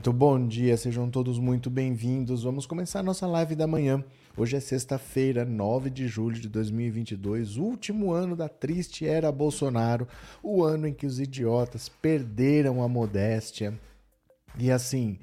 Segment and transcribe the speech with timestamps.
[0.00, 2.44] Muito bom dia, sejam todos muito bem-vindos.
[2.44, 4.02] Vamos começar nossa live da manhã.
[4.34, 10.08] Hoje é sexta-feira, 9 de julho de 2022, último ano da triste era Bolsonaro,
[10.42, 13.78] o ano em que os idiotas perderam a modéstia.
[14.58, 15.18] E assim,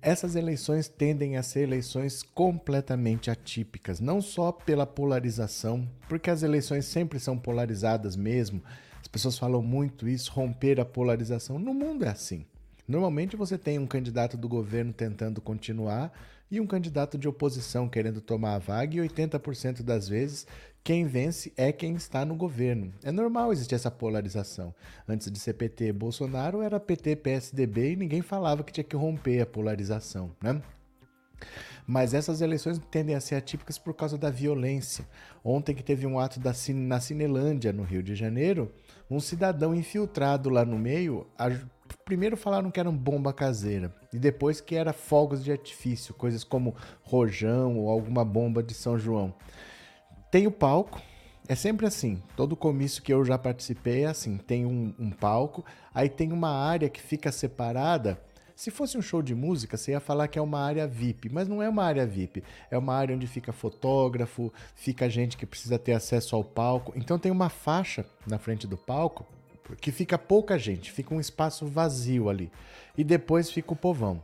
[0.00, 6.86] essas eleições tendem a ser eleições completamente atípicas, não só pela polarização, porque as eleições
[6.86, 8.62] sempre são polarizadas mesmo.
[8.98, 11.58] As pessoas falam muito isso, romper a polarização.
[11.58, 12.46] No mundo é assim.
[12.86, 16.12] Normalmente você tem um candidato do governo tentando continuar
[16.50, 20.46] e um candidato de oposição querendo tomar a vaga, e 80% das vezes
[20.84, 22.92] quem vence é quem está no governo.
[23.02, 24.74] É normal existir essa polarização.
[25.08, 29.40] Antes de ser PT Bolsonaro, era PT PSDB e ninguém falava que tinha que romper
[29.40, 30.60] a polarização, né?
[31.86, 35.06] Mas essas eleições tendem a ser atípicas por causa da violência.
[35.44, 38.70] Ontem que teve um ato da, na Cinelândia, no Rio de Janeiro,
[39.10, 41.26] um cidadão infiltrado lá no meio
[42.04, 46.74] primeiro falaram que era bomba caseira e depois que era fogos de artifício, coisas como
[47.02, 49.34] rojão ou alguma bomba de São João.
[50.30, 51.00] Tem o palco,
[51.48, 52.22] é sempre assim.
[52.36, 56.50] Todo comício que eu já participei é assim: tem um, um palco, aí tem uma
[56.50, 58.20] área que fica separada.
[58.54, 61.48] Se fosse um show de música, você ia falar que é uma área VIP, mas
[61.48, 62.44] não é uma área VIP.
[62.70, 66.92] É uma área onde fica fotógrafo, fica gente que precisa ter acesso ao palco.
[66.94, 69.26] Então tem uma faixa na frente do palco
[69.80, 72.50] que fica pouca gente, fica um espaço vazio ali.
[72.96, 74.22] E depois fica o povão.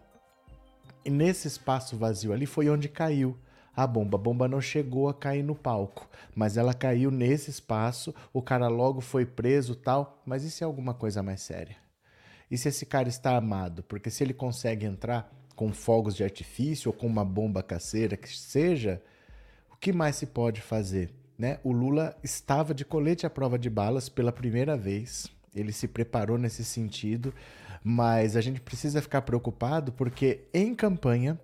[1.05, 3.37] E nesse espaço vazio ali foi onde caiu
[3.75, 4.19] a bomba.
[4.19, 8.69] A bomba não chegou a cair no palco, mas ela caiu nesse espaço, o cara
[8.69, 10.21] logo foi preso tal.
[10.27, 11.77] Mas isso é alguma coisa mais séria?
[12.51, 13.83] E se esse cara está armado?
[13.83, 18.29] Porque se ele consegue entrar com fogos de artifício ou com uma bomba caseira que
[18.29, 19.03] seja,
[19.73, 21.13] o que mais se pode fazer?
[21.39, 21.61] Né?
[21.63, 25.29] O Lula estava de colete à prova de balas pela primeira vez.
[25.55, 27.33] Ele se preparou nesse sentido,
[27.83, 31.41] mas a gente precisa ficar preocupado porque em campanha,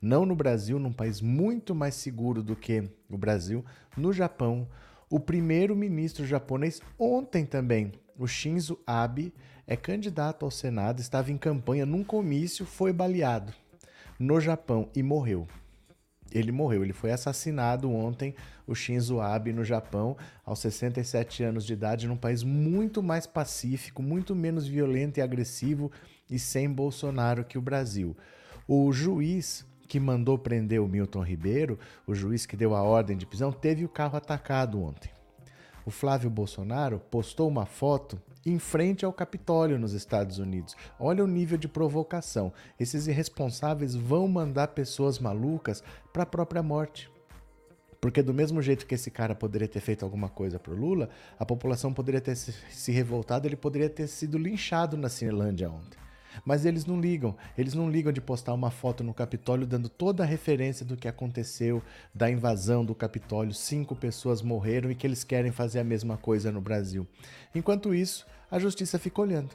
[0.00, 3.64] não no Brasil, num país muito mais seguro do que o Brasil,
[3.96, 4.68] no Japão,
[5.08, 9.32] o primeiro-ministro japonês ontem também, o Shinzo Abe,
[9.66, 13.52] é candidato ao Senado, estava em campanha num comício, foi baleado
[14.18, 15.48] no Japão e morreu
[16.32, 16.82] ele morreu.
[16.84, 18.34] Ele foi assassinado ontem,
[18.66, 24.02] o Shinzo Abe, no Japão, aos 67 anos de idade, num país muito mais pacífico,
[24.02, 25.90] muito menos violento e agressivo
[26.30, 28.16] e sem Bolsonaro que o Brasil.
[28.66, 31.76] O juiz que mandou prender o Milton Ribeiro,
[32.06, 35.10] o juiz que deu a ordem de prisão, teve o carro atacado ontem.
[35.84, 40.76] O Flávio Bolsonaro postou uma foto em frente ao Capitólio nos Estados Unidos.
[40.98, 42.52] Olha o nível de provocação.
[42.78, 47.10] Esses irresponsáveis vão mandar pessoas malucas para a própria morte.
[48.00, 51.44] Porque do mesmo jeito que esse cara poderia ter feito alguma coisa pro Lula, a
[51.44, 55.98] população poderia ter se revoltado, ele poderia ter sido linchado na Cinelândia ontem.
[56.44, 57.36] Mas eles não ligam.
[57.56, 61.08] Eles não ligam de postar uma foto no Capitólio dando toda a referência do que
[61.08, 61.82] aconteceu,
[62.14, 63.54] da invasão do Capitólio.
[63.54, 67.06] Cinco pessoas morreram e que eles querem fazer a mesma coisa no Brasil.
[67.54, 69.50] Enquanto isso, a justiça fica olhando.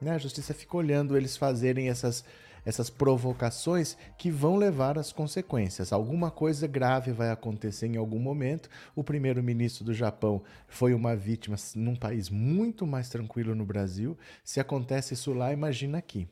[0.00, 0.12] Né?
[0.12, 2.24] A justiça fica olhando eles fazerem essas,
[2.68, 5.90] essas provocações que vão levar às consequências.
[5.90, 8.68] Alguma coisa grave vai acontecer em algum momento.
[8.94, 14.18] O primeiro-ministro do Japão foi uma vítima num país muito mais tranquilo no Brasil.
[14.44, 16.28] Se acontece isso lá, imagina aqui.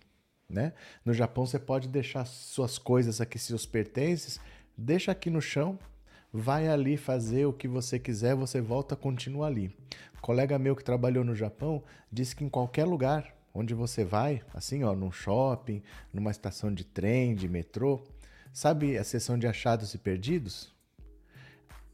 [0.47, 0.74] Né?
[1.02, 4.38] No Japão você pode deixar suas coisas aqui, seus pertences,
[4.76, 5.78] deixa aqui no chão,
[6.30, 9.74] vai ali fazer o que você quiser, você volta, continua ali.
[10.18, 11.82] Um colega meu que trabalhou no Japão
[12.12, 15.82] disse que em qualquer lugar onde você vai, assim, ó, num shopping,
[16.12, 18.03] numa estação de trem, de metrô,
[18.53, 20.74] sabe a seção de achados e perdidos?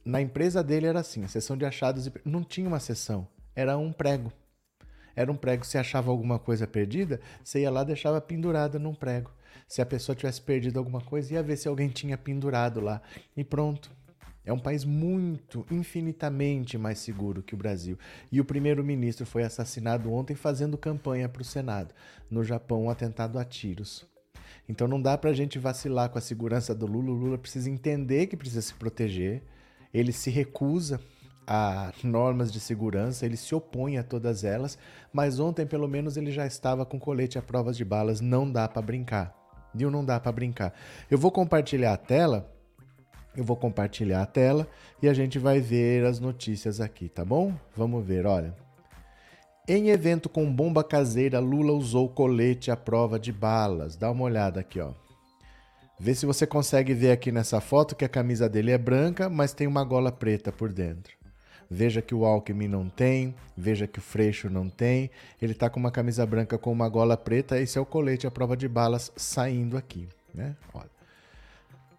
[0.04, 3.78] Na empresa dele era assim, a seção de achados e não tinha uma seção, era
[3.78, 4.32] um prego.
[5.14, 9.30] Era um prego, se achava alguma coisa perdida, você ia lá deixava pendurada num prego.
[9.68, 13.00] Se a pessoa tivesse perdido alguma coisa, ia ver se alguém tinha pendurado lá.
[13.36, 13.90] E pronto.
[14.44, 17.96] É um país muito, infinitamente mais seguro que o Brasil.
[18.30, 21.94] E o primeiro-ministro foi assassinado ontem fazendo campanha para o Senado.
[22.28, 24.04] No Japão, um atentado a tiros.
[24.68, 27.10] Então não dá para a gente vacilar com a segurança do Lula.
[27.10, 29.42] O Lula precisa entender que precisa se proteger.
[29.94, 31.00] Ele se recusa
[31.46, 34.78] a normas de segurança, ele se opõe a todas elas,
[35.12, 38.68] mas ontem pelo menos ele já estava com colete a provas de balas, não dá
[38.68, 39.36] para brincar.
[39.74, 39.90] Viu?
[39.90, 40.72] Não dá para brincar.
[41.10, 42.50] Eu vou compartilhar a tela
[43.37, 44.69] eu vou compartilhar a tela
[45.02, 47.55] e a gente vai ver as notícias aqui, tá bom?
[47.76, 48.55] Vamos ver, olha.
[49.67, 53.96] Em evento com bomba caseira, Lula usou colete à prova de balas.
[53.96, 54.90] Dá uma olhada aqui, ó.
[55.99, 59.52] Vê se você consegue ver aqui nessa foto que a camisa dele é branca, mas
[59.52, 61.17] tem uma gola preta por dentro.
[61.70, 65.11] veja que o Alckmin não tem, veja que o Freixo não tem.
[65.40, 68.31] Ele está com uma camisa branca com uma gola preta, esse é o colete à
[68.31, 70.55] prova de balas saindo aqui, né?
[70.75, 70.91] Olha.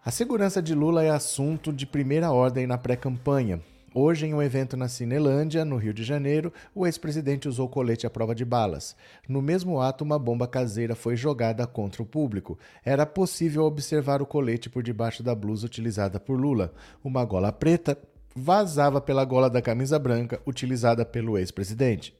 [0.05, 3.61] A segurança de Lula é assunto de primeira ordem na pré-campanha.
[3.95, 8.09] Hoje, em um evento na Cinelândia, no Rio de Janeiro, o ex-presidente usou colete à
[8.09, 8.97] prova de balas.
[9.29, 12.59] No mesmo ato, uma bomba caseira foi jogada contra o público.
[12.83, 16.73] Era possível observar o colete por debaixo da blusa utilizada por Lula.
[17.01, 17.97] Uma gola preta
[18.35, 22.13] vazava pela gola da camisa branca utilizada pelo ex-presidente.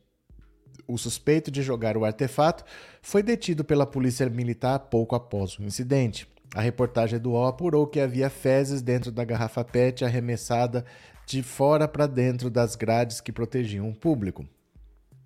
[0.88, 2.64] O suspeito de jogar o artefato
[3.02, 6.32] foi detido pela polícia militar pouco após o incidente.
[6.54, 10.86] A reportagem do O apurou que havia fezes dentro da garrafa PET arremessada
[11.26, 14.46] de fora para dentro das grades que protegiam o público.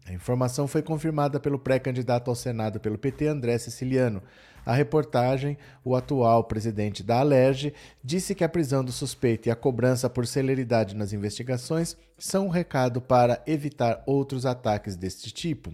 [0.07, 4.23] A informação foi confirmada pelo pré-candidato ao Senado pelo PT, André Siciliano.
[4.65, 9.55] A reportagem, o atual presidente da Alerj, disse que a prisão do suspeito e a
[9.55, 15.73] cobrança por celeridade nas investigações são um recado para evitar outros ataques deste tipo.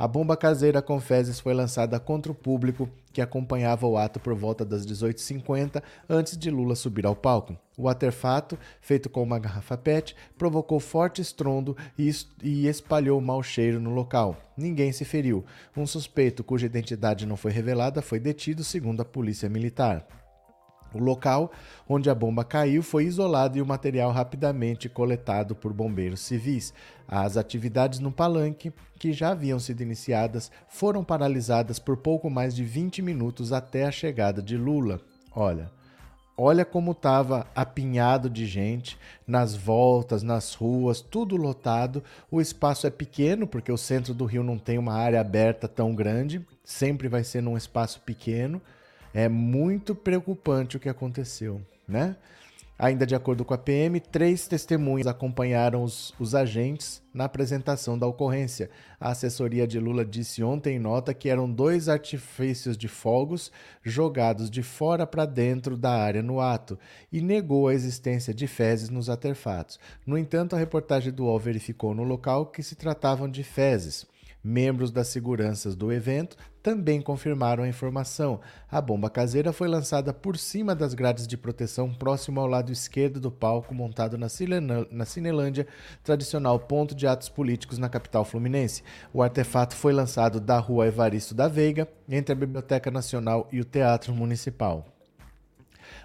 [0.00, 4.34] A bomba caseira com fezes foi lançada contra o público que acompanhava o ato por
[4.34, 7.54] volta das 18h50 antes de Lula subir ao palco.
[7.76, 13.90] O artefato, feito com uma garrafa PET, provocou forte estrondo e espalhou mau cheiro no
[13.90, 14.38] local.
[14.56, 15.44] Ninguém se feriu.
[15.76, 20.06] Um suspeito, cuja identidade não foi revelada, foi detido, segundo a polícia militar.
[20.92, 21.52] O local
[21.88, 26.74] onde a bomba caiu foi isolado e o material rapidamente coletado por bombeiros civis.
[27.06, 32.64] As atividades no palanque, que já haviam sido iniciadas, foram paralisadas por pouco mais de
[32.64, 35.00] 20 minutos até a chegada de Lula.
[35.34, 35.70] Olha,
[36.36, 42.02] olha como estava apinhado de gente nas voltas, nas ruas, tudo lotado.
[42.30, 45.94] O espaço é pequeno porque o centro do Rio não tem uma área aberta tão
[45.94, 48.60] grande, sempre vai ser num espaço pequeno.
[49.12, 52.16] É muito preocupante o que aconteceu, né?
[52.82, 58.06] Ainda de acordo com a PM, três testemunhas acompanharam os, os, agentes na apresentação da
[58.06, 58.70] ocorrência.
[58.98, 63.52] A assessoria de Lula disse ontem em nota que eram dois artifícios de fogos
[63.82, 66.78] jogados de fora para dentro da área no ato
[67.12, 69.78] e negou a existência de fezes nos artefatos.
[70.06, 74.06] No entanto, a reportagem do UOL verificou no local que se tratavam de fezes.
[74.42, 78.40] Membros das seguranças do evento também confirmaram a informação.
[78.70, 83.20] A bomba caseira foi lançada por cima das grades de proteção próximo ao lado esquerdo
[83.20, 84.28] do palco montado na,
[84.90, 85.66] na Cinelândia,
[86.02, 88.82] tradicional ponto de atos políticos na capital fluminense.
[89.12, 93.64] O artefato foi lançado da rua Evaristo da Veiga, entre a Biblioteca Nacional e o
[93.64, 94.99] Teatro Municipal.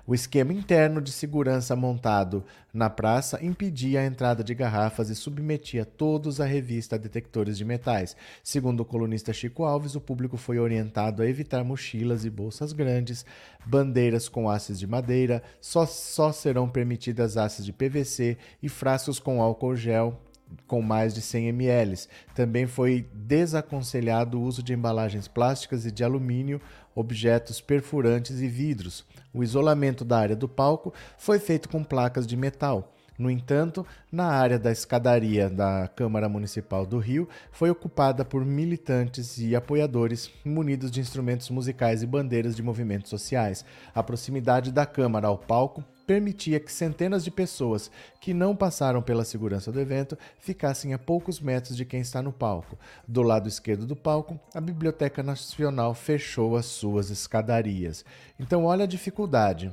[0.08, 5.84] O esquema interno de segurança montado na praça impedia a entrada de garrafas e submetia
[5.84, 8.16] todos à revista detectores de metais.
[8.44, 13.26] Segundo o colunista Chico Alves, o público foi orientado a evitar mochilas e bolsas grandes,
[13.66, 19.42] bandeiras com hastes de madeira, só, só serão permitidas hastes de PVC e frascos com
[19.42, 20.22] álcool gel
[20.68, 22.08] com mais de 100 ml.
[22.36, 26.62] Também foi desaconselhado o uso de embalagens plásticas e de alumínio,
[26.94, 29.04] objetos perfurantes e vidros.
[29.36, 32.94] O isolamento da área do palco foi feito com placas de metal.
[33.20, 39.38] No entanto, na área da escadaria da Câmara Municipal do Rio foi ocupada por militantes
[39.38, 43.66] e apoiadores munidos de instrumentos musicais e bandeiras de movimentos sociais.
[43.94, 47.90] A proximidade da Câmara ao palco permitia que centenas de pessoas
[48.22, 52.32] que não passaram pela segurança do evento ficassem a poucos metros de quem está no
[52.32, 52.78] palco.
[53.08, 58.06] Do lado esquerdo do palco, a Biblioteca Nacional fechou as suas escadarias.
[58.40, 59.72] Então, olha a dificuldade.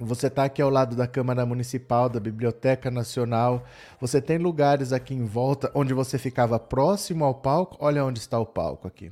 [0.00, 3.64] Você está aqui ao lado da Câmara Municipal, da Biblioteca Nacional.
[4.00, 7.76] Você tem lugares aqui em volta onde você ficava próximo ao palco.
[7.80, 9.10] Olha onde está o palco aqui.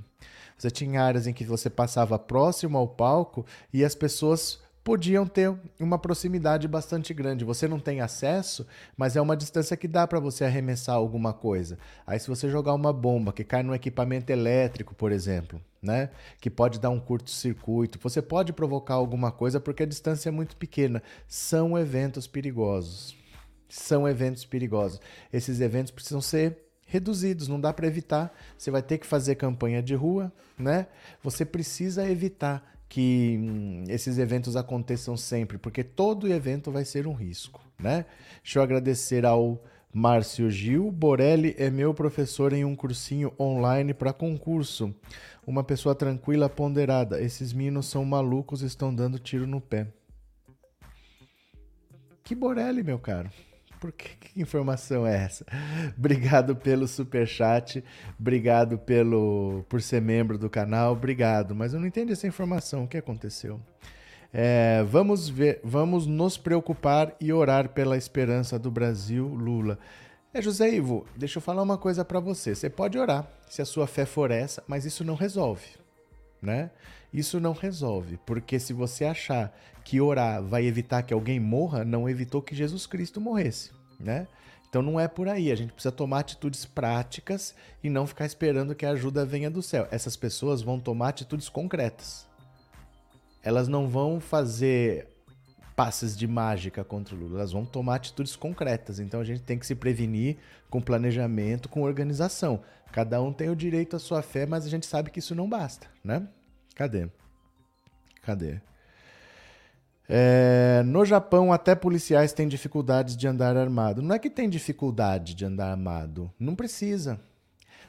[0.56, 5.52] Você tinha áreas em que você passava próximo ao palco e as pessoas podiam ter
[5.81, 7.45] uma proximidade bastante grande.
[7.45, 8.64] Você não tem acesso,
[8.97, 11.76] mas é uma distância que dá para você arremessar alguma coisa.
[12.07, 16.49] Aí se você jogar uma bomba que cai no equipamento elétrico, por exemplo, né, que
[16.49, 21.02] pode dar um curto-circuito, você pode provocar alguma coisa porque a distância é muito pequena.
[21.26, 23.16] São eventos perigosos.
[23.69, 25.00] São eventos perigosos.
[25.33, 28.33] Esses eventos precisam ser reduzidos, não dá para evitar.
[28.57, 30.87] Você vai ter que fazer campanha de rua, né?
[31.25, 37.12] Você precisa evitar que hum, esses eventos aconteçam sempre, porque todo evento vai ser um
[37.12, 38.07] risco, né?
[38.43, 39.62] Deixa eu agradecer ao
[39.93, 40.90] Márcio Gil.
[40.93, 44.95] Borelli é meu professor em um cursinho online para concurso.
[45.47, 47.21] Uma pessoa tranquila, ponderada.
[47.21, 49.87] Esses meninos são malucos, estão dando tiro no pé.
[52.23, 53.31] Que Borelli, meu caro?
[53.80, 55.45] Por que, que, informação é essa?
[55.97, 57.85] Obrigado pelo super chat,
[58.18, 61.54] obrigado pelo por ser membro do canal, obrigado.
[61.54, 62.85] Mas eu não entendi essa informação.
[62.85, 63.61] O que aconteceu?
[64.33, 69.78] É, vamos ver, vamos nos preocupar e orar pela esperança do Brasil, Lula.
[70.33, 72.54] É, José Ivo, deixa eu falar uma coisa para você.
[72.54, 75.66] Você pode orar, se a sua fé for essa, mas isso não resolve,
[76.40, 76.71] né?
[77.12, 82.09] Isso não resolve, porque se você achar que orar vai evitar que alguém morra, não
[82.09, 84.26] evitou que Jesus Cristo morresse, né?
[84.69, 88.75] Então não é por aí, a gente precisa tomar atitudes práticas e não ficar esperando
[88.75, 89.88] que a ajuda venha do céu.
[89.90, 92.26] Essas pessoas vão tomar atitudes concretas.
[93.43, 95.09] Elas não vão fazer
[95.76, 98.99] passes de mágica contra o Lula, elas vão tomar atitudes concretas.
[98.99, 100.38] Então a gente tem que se prevenir
[100.71, 102.62] com planejamento, com organização.
[102.90, 105.47] Cada um tem o direito à sua fé, mas a gente sabe que isso não
[105.47, 106.26] basta, né?
[106.75, 107.09] Cadê?
[108.23, 108.61] Cadê?
[110.09, 114.00] É, no Japão, até policiais têm dificuldades de andar armado.
[114.00, 117.21] Não é que tem dificuldade de andar armado, não precisa.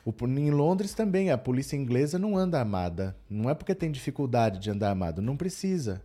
[0.03, 3.15] O, em Londres também, a polícia inglesa não anda armada.
[3.29, 6.01] Não é porque tem dificuldade de andar armado, não precisa.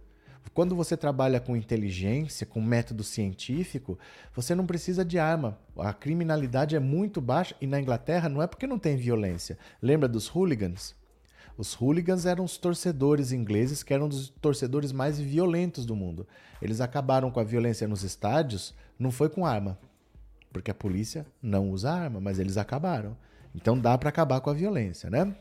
[0.54, 3.98] Quando você trabalha com inteligência, com método científico,
[4.34, 5.58] você não precisa de arma.
[5.78, 9.58] A criminalidade é muito baixa e na Inglaterra não é porque não tem violência.
[9.80, 10.94] Lembra dos hooligans?
[11.56, 16.26] Os hooligans eram os torcedores ingleses que eram os torcedores mais violentos do mundo.
[16.60, 19.78] Eles acabaram com a violência nos estádios, não foi com arma,
[20.52, 23.16] porque a polícia não usa arma, mas eles acabaram.
[23.54, 25.34] Então dá para acabar com a violência, né?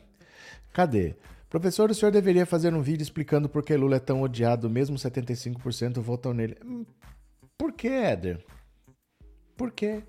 [0.72, 1.14] Cadê?
[1.52, 4.96] Professor, o senhor deveria fazer um vídeo explicando por que Lula é tão odiado, mesmo
[4.96, 6.56] 75% votam nele.
[6.64, 6.86] Hum,
[7.58, 8.42] por que, Éder?
[9.54, 10.02] Por quê?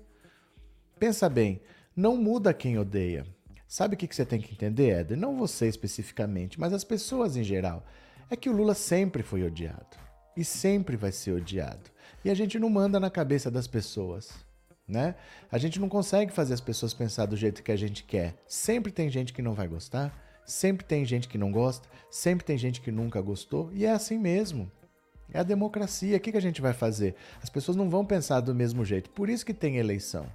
[0.98, 1.60] Pensa bem,
[1.94, 3.26] não muda quem odeia.
[3.68, 5.18] Sabe o que você tem que entender, Éder?
[5.18, 7.84] Não você especificamente, mas as pessoas em geral.
[8.30, 9.98] É que o Lula sempre foi odiado.
[10.34, 11.90] E sempre vai ser odiado.
[12.24, 14.32] E a gente não manda na cabeça das pessoas.
[14.88, 15.14] Né?
[15.52, 18.34] A gente não consegue fazer as pessoas pensar do jeito que a gente quer.
[18.48, 22.58] Sempre tem gente que não vai gostar, Sempre tem gente que não gosta, sempre tem
[22.58, 24.70] gente que nunca gostou, e é assim mesmo.
[25.32, 26.16] É a democracia.
[26.16, 27.14] O que, a gente vai fazer?
[27.42, 29.10] As pessoas não vão pensar do mesmo jeito.
[29.10, 30.26] Por isso que tem eleição.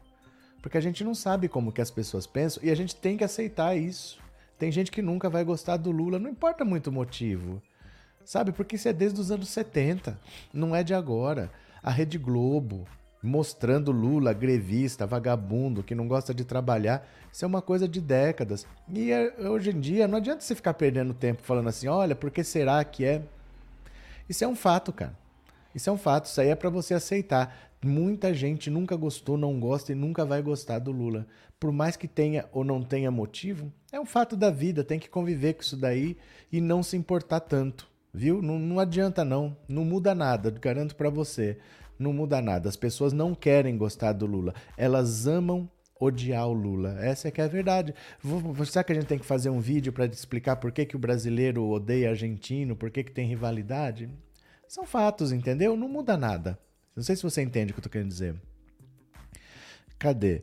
[0.61, 3.23] Porque a gente não sabe como que as pessoas pensam e a gente tem que
[3.23, 4.19] aceitar isso.
[4.57, 7.61] Tem gente que nunca vai gostar do Lula, não importa muito o motivo.
[8.25, 8.51] Sabe?
[8.51, 10.19] Porque isso é desde os anos 70,
[10.53, 11.49] não é de agora.
[11.81, 12.85] A Rede Globo,
[13.21, 17.07] mostrando Lula grevista, vagabundo, que não gosta de trabalhar.
[17.31, 18.65] Isso é uma coisa de décadas.
[18.87, 22.31] E é, hoje em dia não adianta você ficar perdendo tempo falando assim, olha, por
[22.31, 23.21] que será que é?
[24.27, 25.17] Isso é um fato, cara.
[25.73, 27.69] Isso é um fato, isso aí é para você aceitar.
[27.83, 31.27] Muita gente nunca gostou, não gosta e nunca vai gostar do Lula.
[31.59, 35.09] Por mais que tenha ou não tenha motivo, é um fato da vida, tem que
[35.09, 36.17] conviver com isso daí
[36.51, 38.41] e não se importar tanto, viu?
[38.41, 41.57] Não, não adianta não, não muda nada, garanto para você
[41.99, 42.69] não muda nada.
[42.69, 44.55] As pessoas não querem gostar do Lula.
[44.77, 46.97] Elas amam odiar o Lula.
[47.01, 47.93] Essa é que é a verdade.
[48.65, 50.99] Será que a gente tem que fazer um vídeo para explicar por que, que o
[50.99, 54.09] brasileiro odeia argentino, por que, que tem rivalidade?
[54.67, 55.75] São fatos, entendeu?
[55.75, 56.57] Não muda nada.
[56.95, 58.35] Não sei se você entende o que eu tô querendo dizer.
[59.97, 60.41] Cadê?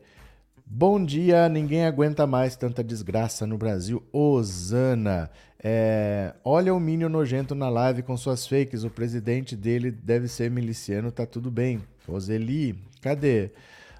[0.68, 4.02] Bom dia, ninguém aguenta mais tanta desgraça no Brasil.
[4.12, 5.30] Osana,
[5.68, 8.84] é, olha o Mínio nojento na live com suas fakes.
[8.84, 11.82] O presidente dele deve ser miliciano, tá tudo bem.
[12.06, 13.50] Roseli, cadê?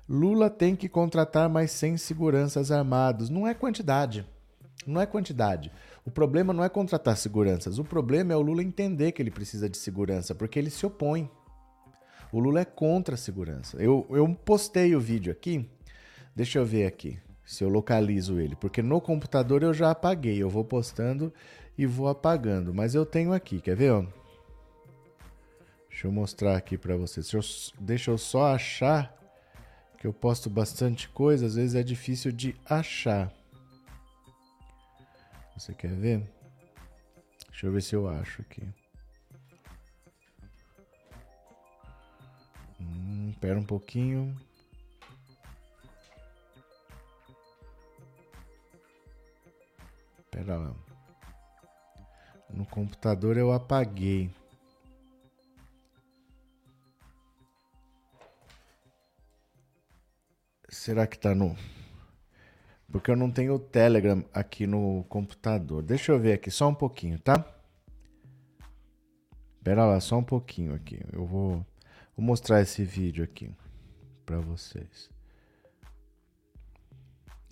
[0.09, 3.29] Lula tem que contratar mais 100 seguranças armados.
[3.29, 4.25] Não é quantidade.
[4.87, 5.73] Não é quantidade.
[6.05, 7.81] O problema não é contratar seguranças.
[7.81, 11.29] O problema é o Lula entender que ele precisa de segurança, porque ele se opõe.
[12.31, 13.77] O Lula é contra a segurança.
[13.79, 15.69] Eu, eu postei o vídeo aqui
[16.37, 20.43] Deixa eu ver aqui se eu localizo ele, porque no computador eu já apaguei.
[20.43, 21.33] Eu vou postando
[21.79, 23.93] e vou apagando, mas eu tenho aqui, quer ver?
[23.93, 24.05] Ó?
[25.88, 27.31] Deixa eu mostrar aqui para vocês.
[27.31, 29.17] Deixa eu, deixa eu só achar
[29.97, 33.33] que eu posto bastante coisa, às vezes é difícil de achar.
[35.57, 36.23] Você quer ver?
[37.49, 38.62] Deixa eu ver se eu acho aqui.
[42.79, 44.37] Hum, pera um pouquinho.
[50.47, 50.76] Pera lá.
[52.49, 54.31] No computador eu apaguei.
[60.69, 61.57] Será que tá no.
[62.93, 65.83] Porque eu não tenho o Telegram aqui no computador.
[65.83, 67.45] Deixa eu ver aqui só um pouquinho, tá?
[69.65, 71.00] Pera lá, só um pouquinho aqui.
[71.12, 71.67] Eu vou,
[72.17, 73.53] vou mostrar esse vídeo aqui
[74.25, 75.11] para vocês.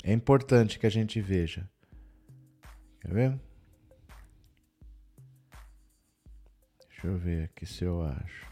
[0.04, 1.68] É importante que a gente veja.
[3.04, 3.40] Quer ver?
[6.88, 8.50] Deixa eu ver aqui se eu acho.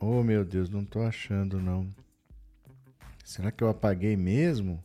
[0.00, 1.90] Oh meu Deus, não tô achando não.
[3.22, 4.82] Será que eu apaguei mesmo?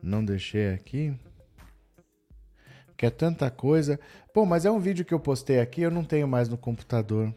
[0.00, 1.18] Não deixei aqui?
[2.96, 3.98] Que é tanta coisa.
[4.32, 7.34] Bom, mas é um vídeo que eu postei aqui, eu não tenho mais no computador.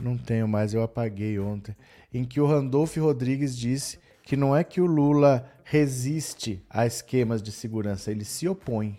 [0.00, 1.76] Não tenho mais, eu apaguei ontem.
[2.10, 7.42] Em que o Randolph Rodrigues disse que não é que o Lula resiste a esquemas
[7.42, 8.98] de segurança, ele se opõe.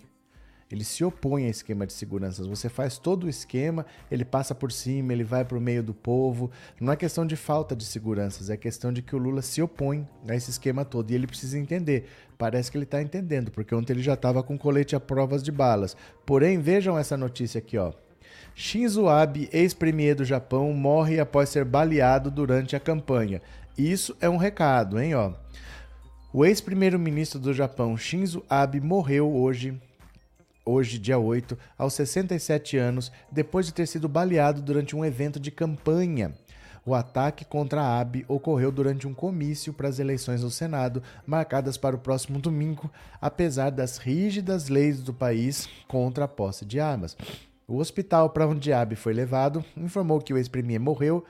[0.74, 2.44] Ele se opõe a esquema de segurança.
[2.48, 5.94] Você faz todo o esquema, ele passa por cima, ele vai para o meio do
[5.94, 6.50] povo.
[6.82, 10.08] Não é questão de falta de seguranças, é questão de que o Lula se opõe
[10.28, 11.12] a esse esquema todo.
[11.12, 12.10] E ele precisa entender.
[12.40, 15.52] Parece que ele está entendendo, porque ontem ele já estava com colete a provas de
[15.52, 15.96] balas.
[16.26, 17.94] Porém, vejam essa notícia aqui, ó.
[18.56, 23.42] Shinzo Abe, ex-premier do Japão, morre após ser baleado durante a campanha.
[23.78, 25.34] Isso é um recado, hein, ó.
[26.32, 29.80] O ex-primeiro-ministro do Japão, Shinzo Abe, morreu hoje
[30.66, 35.52] hoje, dia 8, aos 67 anos, depois de ter sido baleado durante um evento de
[35.52, 36.34] campanha.
[36.86, 41.78] O ataque contra a AB ocorreu durante um comício para as eleições ao Senado, marcadas
[41.78, 47.16] para o próximo domingo, apesar das rígidas leis do país contra a posse de armas.
[47.66, 51.24] O hospital para onde Abe foi levado informou que o ex-premier morreu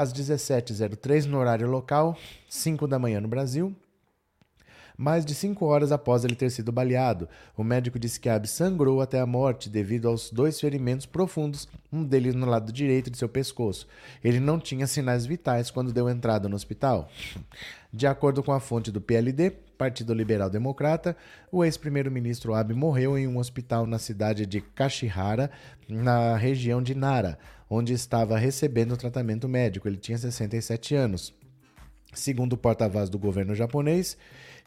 [0.00, 2.16] às 17h03 no horário local,
[2.48, 3.76] 5 da manhã no Brasil,
[4.96, 7.28] mais de cinco horas após ele ter sido baleado.
[7.54, 12.02] O médico disse que Abe sangrou até a morte devido aos dois ferimentos profundos, um
[12.02, 13.86] deles no lado direito de seu pescoço.
[14.24, 17.06] Ele não tinha sinais vitais quando deu entrada no hospital.
[17.92, 21.16] De acordo com a fonte do PLD, Partido Liberal Democrata,
[21.50, 25.50] o ex-primeiro-ministro Abe morreu em um hospital na cidade de Kashihara,
[25.88, 27.38] na região de Nara,
[27.70, 29.86] onde estava recebendo tratamento médico.
[29.86, 31.32] Ele tinha 67 anos.
[32.12, 34.16] Segundo o porta-voz do governo japonês,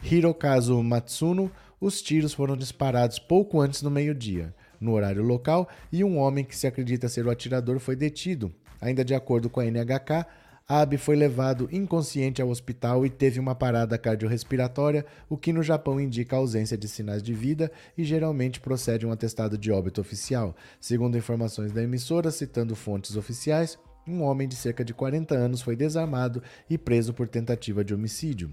[0.01, 6.17] Hirokazu Matsuno, os tiros foram disparados pouco antes do meio-dia, no horário local, e um
[6.17, 8.53] homem que se acredita ser o atirador foi detido.
[8.79, 10.25] Ainda de acordo com a NHK,
[10.67, 15.99] Abe foi levado inconsciente ao hospital e teve uma parada cardiorrespiratória, o que no Japão
[15.99, 20.55] indica ausência de sinais de vida e geralmente procede um atestado de óbito oficial.
[20.79, 25.75] Segundo informações da emissora, citando fontes oficiais, um homem de cerca de 40 anos foi
[25.75, 28.49] desarmado e preso por tentativa de homicídio.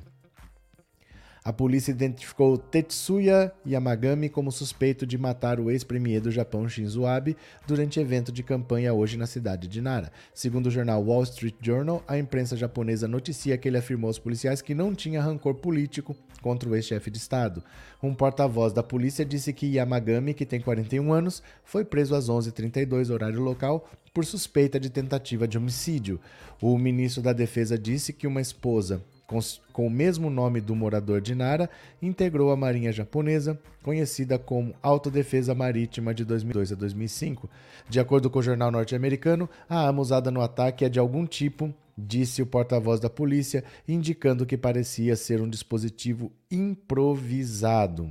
[1.43, 7.35] A polícia identificou Tetsuya Yamagami como suspeito de matar o ex-premier do Japão Shinzo Abe
[7.67, 10.13] durante evento de campanha hoje na cidade de Nara.
[10.35, 14.61] Segundo o jornal Wall Street Journal, a imprensa japonesa noticia que ele afirmou aos policiais
[14.61, 17.65] que não tinha rancor político contra o ex-chefe de Estado.
[18.03, 23.11] Um porta-voz da polícia disse que Yamagami, que tem 41 anos, foi preso às 11h32
[23.11, 26.21] horário local por suspeita de tentativa de homicídio.
[26.61, 29.39] O ministro da Defesa disse que uma esposa com,
[29.73, 31.71] com o mesmo nome do morador de Nara,
[32.03, 37.49] integrou a Marinha Japonesa, conhecida como Autodefesa Marítima de 2002 a 2005.
[37.89, 41.73] De acordo com o jornal norte-americano, a arma usada no ataque é de algum tipo,
[41.97, 48.11] disse o porta-voz da polícia, indicando que parecia ser um dispositivo improvisado.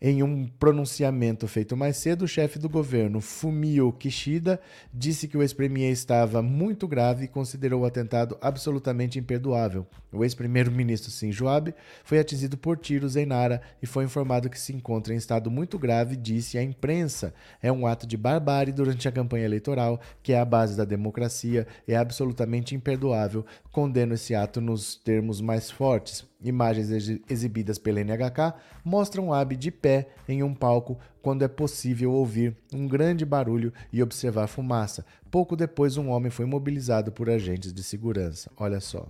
[0.00, 4.60] Em um pronunciamento feito mais cedo, o chefe do governo, Fumio Kishida,
[4.92, 9.86] disse que o ex-premier estava muito grave e considerou o atentado absolutamente imperdoável.
[10.12, 14.72] O ex-primeiro-ministro Shinzo Abe foi atingido por tiros em Nara e foi informado que se
[14.72, 17.32] encontra em estado muito grave, disse à imprensa.
[17.62, 21.66] É um ato de barbárie durante a campanha eleitoral, que é a base da democracia,
[21.86, 23.44] é absolutamente imperdoável.
[23.72, 26.24] Condeno esse ato nos termos mais fortes.
[26.42, 26.90] Imagens
[27.28, 32.86] exibidas pela NHK mostram Abe de pé em um palco quando é possível ouvir um
[32.86, 35.06] grande barulho e observar fumaça.
[35.30, 38.50] Pouco depois, um homem foi mobilizado por agentes de segurança.
[38.56, 39.08] Olha só.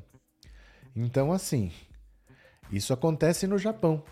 [0.95, 1.73] Então, assim,
[2.71, 4.03] isso acontece no Japão.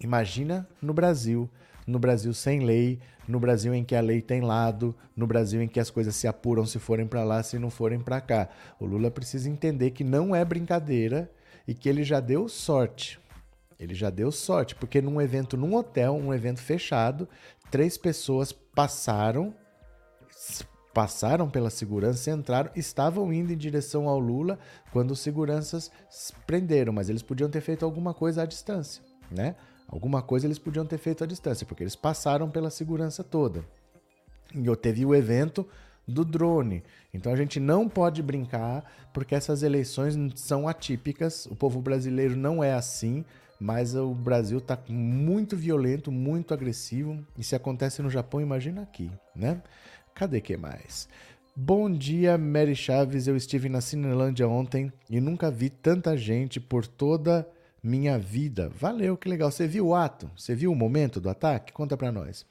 [0.00, 1.48] Imagina no Brasil,
[1.86, 5.68] no Brasil sem lei, no Brasil em que a lei tem lado, no Brasil em
[5.68, 8.48] que as coisas se apuram se forem para lá, se não forem para cá.
[8.78, 11.30] O Lula precisa entender que não é brincadeira
[11.66, 13.20] e que ele já deu sorte.
[13.78, 17.28] Ele já deu sorte, porque num evento num hotel, um evento fechado,
[17.70, 19.54] três pessoas passaram
[20.92, 24.58] passaram pela segurança, entraram, estavam indo em direção ao Lula
[24.92, 25.90] quando os seguranças
[26.46, 29.56] prenderam, mas eles podiam ter feito alguma coisa à distância, né?
[29.88, 33.64] Alguma coisa eles podiam ter feito à distância, porque eles passaram pela segurança toda.
[34.54, 35.66] E teve o evento
[36.06, 36.82] do drone.
[37.12, 41.46] Então a gente não pode brincar, porque essas eleições são atípicas.
[41.46, 43.24] O povo brasileiro não é assim,
[43.60, 47.24] mas o Brasil está muito violento, muito agressivo.
[47.38, 49.62] E se acontece no Japão, imagina aqui, né?
[50.14, 51.08] Cadê que mais?
[51.54, 53.26] Bom dia, Mary Chaves.
[53.26, 57.46] Eu estive na Cinelândia ontem e nunca vi tanta gente por toda
[57.82, 58.70] minha vida.
[58.70, 59.50] Valeu, que legal.
[59.50, 60.30] Você viu o ato?
[60.36, 61.72] Você viu o momento do ataque?
[61.72, 62.46] Conta para nós.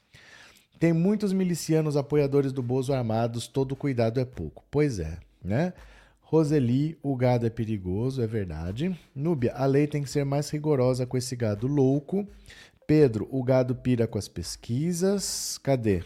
[0.82, 4.64] Tem muitos milicianos apoiadores do Bozo armados, todo cuidado é pouco.
[4.68, 5.74] Pois é, né?
[6.20, 8.98] Roseli, o gado é perigoso, é verdade.
[9.14, 12.26] Núbia, a lei tem que ser mais rigorosa com esse gado louco.
[12.84, 15.56] Pedro, o gado pira com as pesquisas.
[15.62, 16.02] Cadê?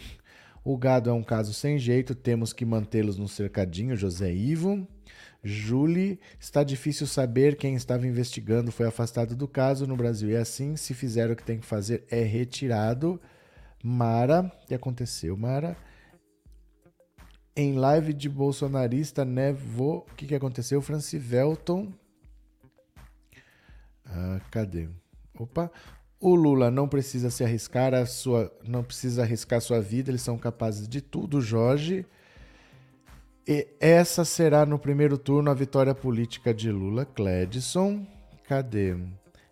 [0.63, 4.87] O gado é um caso sem jeito, temos que mantê-los no cercadinho, José Ivo.
[5.43, 10.29] Julie, está difícil saber quem estava investigando foi afastado do caso no Brasil.
[10.29, 13.19] E assim, se fizer o que tem que fazer, é retirado.
[13.89, 15.77] Mara, o que aconteceu, Mara?
[17.55, 20.83] Em live de bolsonarista, Nevo, o que, que aconteceu?
[20.83, 21.93] Francivelton.
[24.05, 24.89] Ah, cadê?
[25.39, 25.71] Opa.
[26.19, 30.37] O Lula não precisa se arriscar a sua, não precisa arriscar sua vida, eles são
[30.37, 32.05] capazes de tudo, Jorge.
[33.47, 37.05] E essa será no primeiro turno a vitória política de Lula.
[37.05, 38.05] Cledson,
[38.49, 38.97] cadê?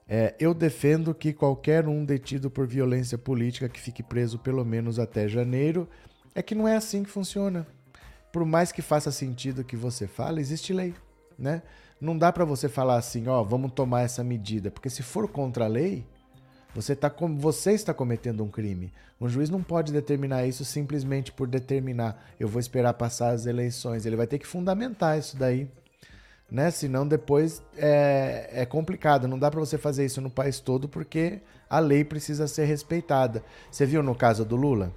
[0.08, 4.98] É, eu defendo que qualquer um detido por violência política que fique preso pelo menos
[4.98, 5.88] até janeiro.
[6.34, 7.66] É que não é assim que funciona.
[8.32, 10.94] Por mais que faça sentido que você fala, existe lei,
[11.38, 11.62] né?
[12.00, 15.64] Não dá para você falar assim, ó, vamos tomar essa medida, porque se for contra
[15.64, 16.04] a lei,
[16.74, 18.92] você, tá, você está cometendo um crime.
[19.20, 22.26] Um juiz não pode determinar isso simplesmente por determinar.
[22.38, 24.04] Eu vou esperar passar as eleições.
[24.04, 25.70] Ele vai ter que fundamentar isso daí.
[26.50, 26.70] Né?
[26.70, 29.26] Senão depois é, é complicado.
[29.26, 33.42] Não dá para você fazer isso no país todo porque a lei precisa ser respeitada.
[33.70, 34.92] Você viu no caso do Lula?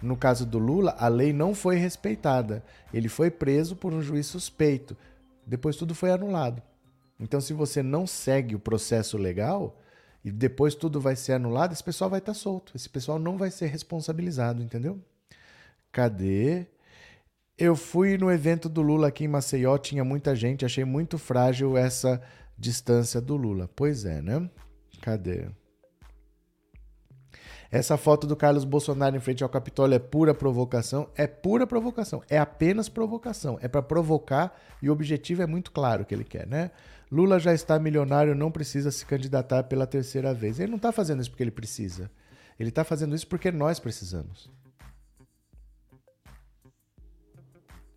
[0.00, 2.64] No caso do Lula, a lei não foi respeitada.
[2.92, 4.96] Ele foi preso por um juiz suspeito.
[5.46, 6.62] Depois tudo foi anulado.
[7.18, 9.78] Então, se você não segue o processo legal,
[10.24, 12.72] e depois tudo vai ser anulado, esse pessoal vai estar tá solto.
[12.74, 15.00] Esse pessoal não vai ser responsabilizado, entendeu?
[15.90, 16.66] Cadê?
[17.58, 21.76] Eu fui no evento do Lula aqui em Maceió, tinha muita gente, achei muito frágil
[21.76, 22.20] essa
[22.58, 23.68] distância do Lula.
[23.76, 24.48] Pois é, né?
[25.00, 25.48] Cadê?
[27.70, 31.08] Essa foto do Carlos Bolsonaro em frente ao Capitólio é pura provocação?
[31.16, 32.22] É pura provocação.
[32.28, 33.58] É apenas provocação.
[33.62, 36.70] É para provocar e o objetivo é muito claro que ele quer, né?
[37.10, 40.60] Lula já está milionário, não precisa se candidatar pela terceira vez.
[40.60, 42.10] Ele não está fazendo isso porque ele precisa.
[42.58, 44.50] Ele está fazendo isso porque nós precisamos.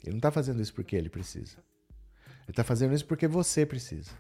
[0.06, 1.58] Ele não está fazendo isso porque ele precisa.
[2.44, 4.12] Ele está fazendo isso porque você precisa.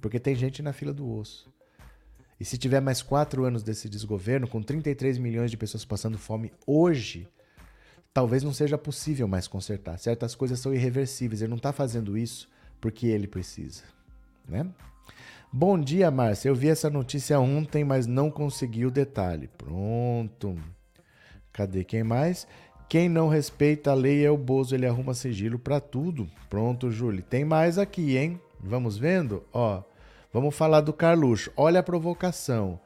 [0.00, 1.52] Porque tem gente na fila do osso.
[2.40, 6.52] E se tiver mais quatro anos desse desgoverno, com 33 milhões de pessoas passando fome
[6.66, 7.28] hoje,
[8.14, 9.98] talvez não seja possível mais consertar.
[9.98, 11.42] Certas coisas são irreversíveis.
[11.42, 12.48] Ele não está fazendo isso
[12.80, 13.82] porque ele precisa,
[14.48, 14.72] né?
[15.52, 16.48] Bom dia, Márcia.
[16.48, 19.48] Eu vi essa notícia ontem, mas não consegui o detalhe.
[19.48, 20.56] Pronto.
[21.52, 22.46] Cadê quem mais?
[22.88, 26.28] Quem não respeita a lei é o Bozo, ele arruma sigilo para tudo.
[26.48, 27.22] Pronto, Júlio.
[27.22, 28.40] Tem mais aqui, hein?
[28.58, 29.44] Vamos vendo?
[29.52, 29.82] Ó,
[30.32, 31.52] vamos falar do Carluxo.
[31.56, 32.80] Olha a provocação.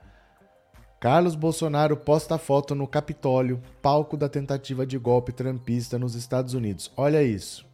[0.99, 6.93] Carlos Bolsonaro posta foto no Capitólio, palco da tentativa de golpe trampista nos Estados Unidos.
[6.97, 7.71] Olha isso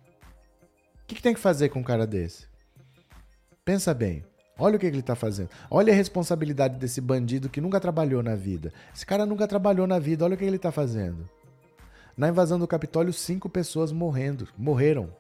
[1.08, 2.46] que, que tem que fazer com um cara desse?
[3.64, 4.22] Pensa bem.
[4.58, 5.48] Olha o que, que ele está fazendo.
[5.70, 8.72] Olha a responsabilidade desse bandido que nunca trabalhou na vida.
[8.94, 10.24] Esse cara nunca trabalhou na vida.
[10.24, 11.28] Olha o que ele está fazendo.
[12.18, 15.14] Na invasão do Capitólio, cinco pessoas morrendo, morreram.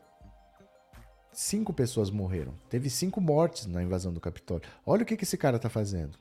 [1.32, 2.54] Cinco pessoas morreram.
[2.68, 4.68] Teve cinco mortes na invasão do Capitólio.
[4.84, 6.18] Olha o que, que esse cara está fazendo.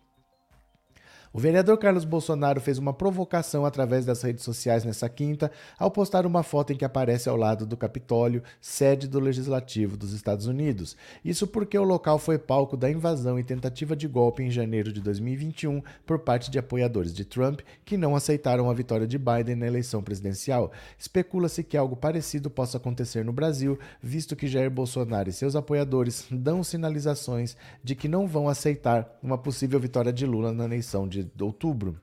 [1.33, 6.25] O vereador Carlos Bolsonaro fez uma provocação através das redes sociais nessa quinta ao postar
[6.25, 10.95] uma foto em que aparece ao lado do Capitólio, sede do Legislativo dos Estados Unidos.
[11.23, 15.01] Isso porque o local foi palco da invasão e tentativa de golpe em janeiro de
[15.01, 19.67] 2021 por parte de apoiadores de Trump que não aceitaram a vitória de Biden na
[19.67, 20.71] eleição presidencial.
[20.97, 26.25] Especula-se que algo parecido possa acontecer no Brasil, visto que Jair Bolsonaro e seus apoiadores
[26.31, 31.26] dão sinalizações de que não vão aceitar uma possível vitória de Lula na eleição de
[31.35, 31.99] de outubro,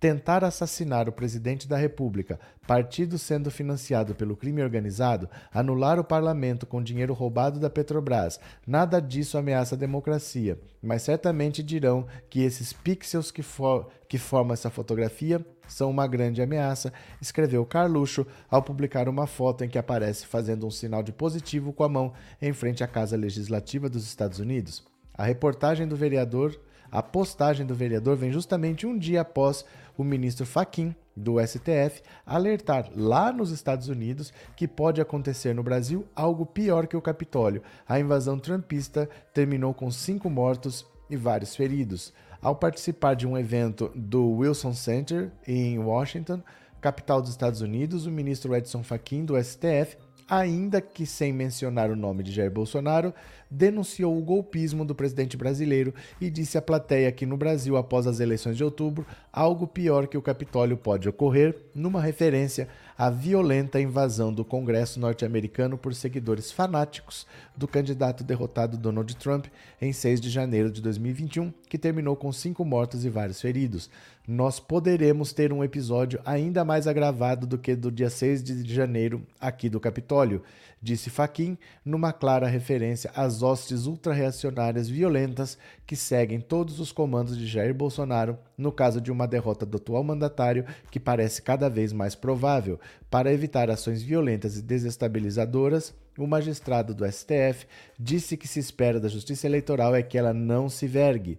[0.00, 6.66] tentar assassinar o presidente da República, partido sendo financiado pelo crime organizado, anular o parlamento
[6.66, 12.72] com dinheiro roubado da Petrobras, nada disso ameaça a democracia, mas certamente dirão que esses
[12.72, 19.08] pixels que, for, que formam essa fotografia são uma grande ameaça, escreveu Carluxo ao publicar
[19.08, 22.82] uma foto em que aparece fazendo um sinal de positivo com a mão em frente
[22.82, 24.86] à Casa Legislativa dos Estados Unidos.
[25.12, 26.58] A reportagem do vereador
[26.90, 29.64] a postagem do vereador vem justamente um dia após
[29.96, 36.06] o ministro Faquim, do STF, alertar lá nos Estados Unidos que pode acontecer no Brasil
[36.14, 37.62] algo pior que o Capitólio.
[37.88, 42.12] A invasão trumpista terminou com cinco mortos e vários feridos.
[42.40, 46.40] Ao participar de um evento do Wilson Center em Washington,
[46.80, 49.96] capital dos Estados Unidos, o ministro Edson Fachin do STF
[50.28, 53.14] ainda que sem mencionar o nome de Jair Bolsonaro,
[53.50, 58.20] denunciou o golpismo do presidente brasileiro e disse à plateia que no Brasil, após as
[58.20, 64.32] eleições de outubro, algo pior que o Capitólio pode ocorrer, numa referência a violenta invasão
[64.32, 69.46] do Congresso norte-americano por seguidores fanáticos do candidato derrotado Donald Trump
[69.80, 73.90] em 6 de janeiro de 2021, que terminou com cinco mortos e vários feridos.
[74.26, 79.22] Nós poderemos ter um episódio ainda mais agravado do que do dia 6 de janeiro
[79.40, 80.42] aqui do Capitólio,
[80.82, 87.46] disse Faquin, numa clara referência às hostes ultra-reacionárias violentas que seguem todos os comandos de
[87.46, 92.14] Jair Bolsonaro no caso de uma derrota do atual mandatário, que parece cada vez mais
[92.14, 92.78] provável.
[93.10, 97.66] Para evitar ações violentas e desestabilizadoras, o magistrado do STF
[97.98, 101.38] disse que se espera da Justiça Eleitoral é que ela não se vergue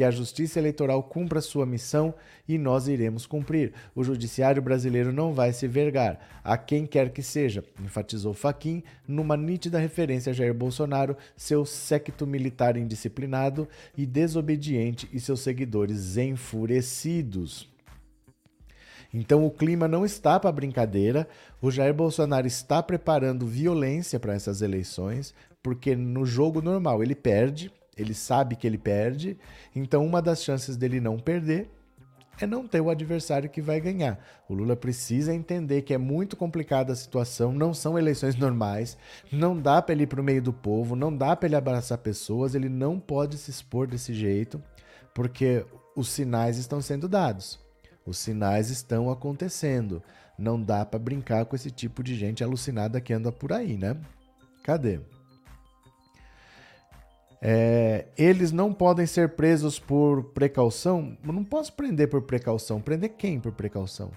[0.00, 2.14] que a Justiça Eleitoral cumpra sua missão
[2.48, 3.74] e nós iremos cumprir.
[3.94, 9.36] O Judiciário brasileiro não vai se vergar, a quem quer que seja, enfatizou Faquim, numa
[9.36, 17.68] nítida referência a Jair Bolsonaro, seu séquito militar indisciplinado e desobediente e seus seguidores enfurecidos.
[19.12, 21.28] Então o clima não está para brincadeira.
[21.60, 27.70] O Jair Bolsonaro está preparando violência para essas eleições, porque no jogo normal ele perde,
[28.00, 29.36] ele sabe que ele perde,
[29.74, 31.70] então uma das chances dele não perder
[32.40, 34.18] é não ter o adversário que vai ganhar.
[34.48, 38.96] O Lula precisa entender que é muito complicada a situação, não são eleições normais,
[39.30, 41.98] não dá para ele ir para o meio do povo, não dá para ele abraçar
[41.98, 44.62] pessoas, ele não pode se expor desse jeito,
[45.14, 47.58] porque os sinais estão sendo dados.
[48.06, 50.02] Os sinais estão acontecendo.
[50.38, 53.96] Não dá para brincar com esse tipo de gente alucinada que anda por aí, né?
[54.62, 55.00] Cadê?
[57.42, 61.16] É, eles não podem ser presos por precaução.
[61.24, 62.80] Eu não posso prender por precaução.
[62.80, 64.10] Prender quem por precaução?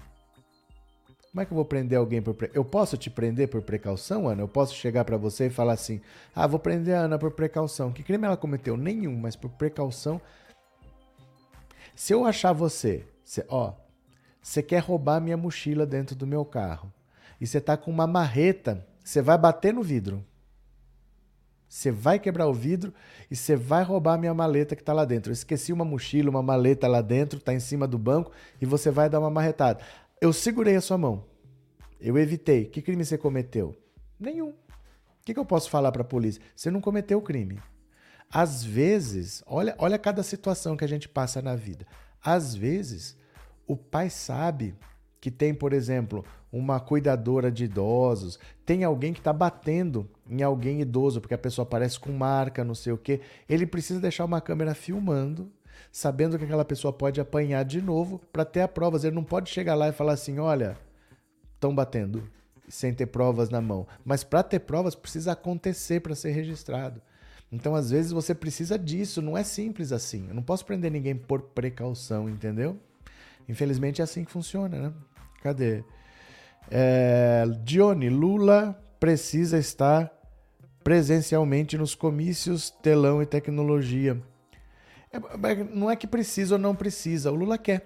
[1.31, 2.61] Como é que eu vou prender alguém por precaução?
[2.61, 4.41] Eu posso te prender por precaução, Ana?
[4.43, 6.01] Eu posso chegar para você e falar assim:
[6.35, 7.91] ah, vou prender a Ana por precaução.
[7.91, 8.77] Que crime ela cometeu?
[8.77, 10.21] Nenhum, mas por precaução.
[11.95, 13.73] Se eu achar você, você ó,
[14.41, 16.91] você quer roubar minha mochila dentro do meu carro
[17.39, 20.23] e você tá com uma marreta, você vai bater no vidro.
[21.73, 22.93] Você vai quebrar o vidro
[23.31, 25.31] e você vai roubar a minha maleta que está lá dentro.
[25.31, 28.31] Eu esqueci uma mochila, uma maleta lá dentro, está em cima do banco
[28.61, 29.83] e você vai dar uma marretada.
[30.21, 31.25] Eu segurei a sua mão.
[31.99, 32.65] Eu evitei.
[32.65, 33.75] Que crime você cometeu?
[34.19, 34.49] Nenhum.
[34.49, 34.55] O
[35.25, 36.43] que, que eu posso falar para a polícia?
[36.55, 37.59] Você não cometeu o crime.
[38.29, 41.87] Às vezes, olha, olha cada situação que a gente passa na vida.
[42.23, 43.17] Às vezes,
[43.65, 44.75] o pai sabe
[45.19, 50.81] que tem, por exemplo, uma cuidadora de idosos, tem alguém que está batendo em alguém
[50.81, 54.39] idoso, porque a pessoa aparece com marca, não sei o quê, ele precisa deixar uma
[54.39, 55.51] câmera filmando,
[55.91, 58.97] sabendo que aquela pessoa pode apanhar de novo para ter a prova.
[58.97, 60.77] Ele não pode chegar lá e falar assim: olha,
[61.55, 62.23] estão batendo,
[62.69, 63.87] sem ter provas na mão.
[64.05, 67.01] Mas para ter provas precisa acontecer para ser registrado.
[67.51, 70.27] Então, às vezes, você precisa disso, não é simples assim.
[70.27, 72.79] Eu não posso prender ninguém por precaução, entendeu?
[73.47, 74.93] Infelizmente é assim que funciona, né?
[75.41, 75.83] Cadê?
[76.69, 80.11] É, Dione, Lula precisa estar
[80.83, 84.21] presencialmente nos comícios, telão e tecnologia.
[85.11, 85.19] É,
[85.73, 87.85] não é que precisa ou não precisa, o Lula quer.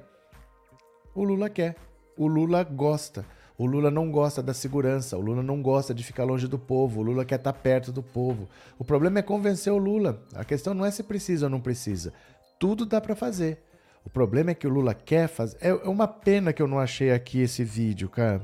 [1.13, 1.75] O Lula quer.
[2.17, 3.25] O Lula gosta.
[3.57, 6.99] O Lula não gosta da segurança, o Lula não gosta de ficar longe do povo,
[6.99, 8.47] o Lula quer estar perto do povo.
[8.77, 10.21] O problema é convencer o Lula.
[10.35, 12.13] A questão não é se precisa ou não precisa.
[12.59, 13.63] Tudo dá para fazer.
[14.07, 15.57] O problema é que o Lula quer fazer.
[15.59, 18.41] É, é uma pena que eu não achei aqui esse vídeo, cara.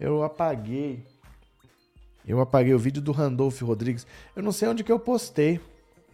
[0.00, 1.06] Eu apaguei.
[2.26, 4.04] Eu apaguei o vídeo do Randolph Rodrigues.
[4.34, 5.60] Eu não sei onde que eu postei.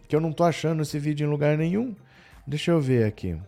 [0.07, 1.97] Que eu não tô achando esse vídeo em lugar nenhum.
[2.47, 3.41] Deixa eu ver aqui.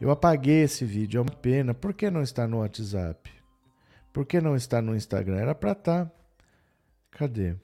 [0.00, 1.72] Eu apaguei esse vídeo, é uma pena.
[1.72, 3.30] Por que não está no WhatsApp?
[4.12, 5.36] Por que não está no Instagram?
[5.36, 6.06] Era pra estar.
[6.06, 6.12] Tá.
[7.12, 7.54] Cadê?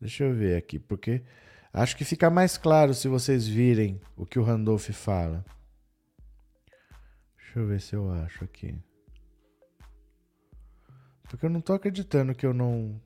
[0.00, 1.20] Deixa eu ver aqui, porque
[1.78, 5.44] Acho que fica mais claro se vocês virem o que o Randolph fala.
[7.36, 8.76] Deixa eu ver se eu acho aqui.
[11.28, 13.00] Porque eu não tô acreditando que eu não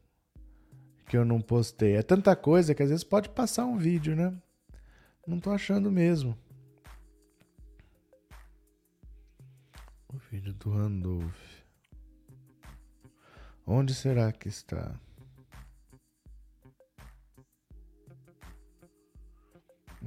[1.07, 1.97] que eu não postei.
[1.97, 4.35] É tanta coisa que às vezes pode passar um vídeo, né?
[5.27, 6.35] Não tô achando mesmo.
[10.09, 11.63] O vídeo do Randolph.
[13.67, 14.99] Onde será que está?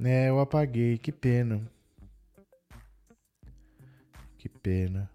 [0.04, 1.60] É, eu apaguei, que pena.
[4.36, 5.10] Que pena.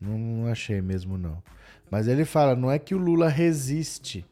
[0.00, 1.42] Não, não achei mesmo não.
[1.90, 4.24] Mas ele fala, não é que o Lula resiste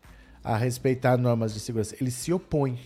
[0.42, 2.78] a respeitar normas de segurança, ele se opõe.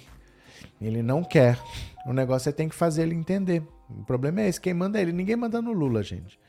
[0.80, 1.58] Ele não quer.
[2.06, 3.62] O negócio é tem que fazer ele entender.
[3.88, 5.12] O problema é esse, quem manda é ele.
[5.12, 6.40] Ninguém manda no Lula, gente.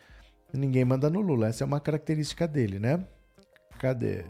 [0.51, 1.47] Ninguém manda no Lula.
[1.47, 3.05] Essa é uma característica dele, né?
[3.77, 4.25] Cadê?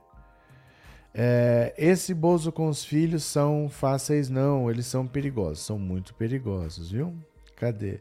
[1.14, 4.70] É, esse Bozo com os filhos são fáceis, não.
[4.70, 5.66] Eles são perigosos.
[5.66, 7.14] São muito perigosos, viu?
[7.56, 8.00] Cadê?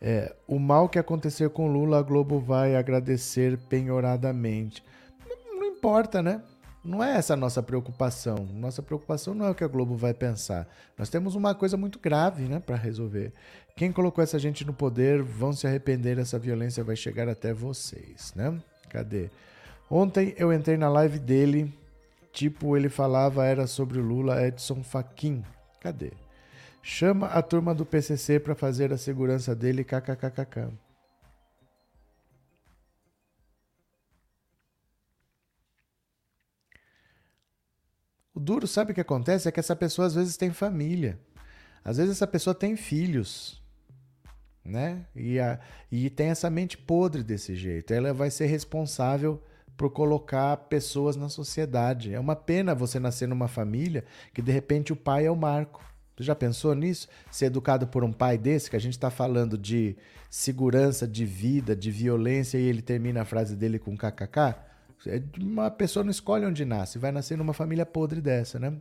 [0.00, 4.82] É, o mal que acontecer com Lula, a Globo vai agradecer penhoradamente.
[5.28, 6.42] Não, não importa, né?
[6.84, 8.46] Não é essa a nossa preocupação.
[8.54, 10.68] Nossa preocupação não é o que a Globo vai pensar.
[10.96, 13.32] Nós temos uma coisa muito grave né, para resolver.
[13.74, 18.32] Quem colocou essa gente no poder vão se arrepender, essa violência vai chegar até vocês,
[18.36, 18.56] né?
[18.88, 19.28] Cadê?
[19.90, 21.74] Ontem eu entrei na live dele,
[22.36, 25.42] tipo, ele falava era sobre o Lula Edson Fachin.
[25.80, 26.12] Cadê?
[26.82, 30.70] Chama a turma do PCC para fazer a segurança dele, kkkk.
[38.34, 39.48] O duro, sabe o que acontece?
[39.48, 41.18] É que essa pessoa às vezes tem família.
[41.82, 43.62] Às vezes essa pessoa tem filhos.
[44.62, 45.06] Né?
[45.14, 45.58] E, a,
[45.90, 47.94] e tem essa mente podre desse jeito.
[47.94, 49.42] Ela vai ser responsável
[49.76, 52.14] por colocar pessoas na sociedade.
[52.14, 55.84] É uma pena você nascer numa família que de repente o pai é o marco.
[56.16, 57.08] Tu já pensou nisso?
[57.30, 59.96] Ser educado por um pai desse, que a gente está falando de
[60.30, 64.54] segurança, de vida, de violência, e ele termina a frase dele com kkk?
[65.06, 68.72] É uma pessoa não escolhe onde nasce, vai nascer numa família podre dessa, né?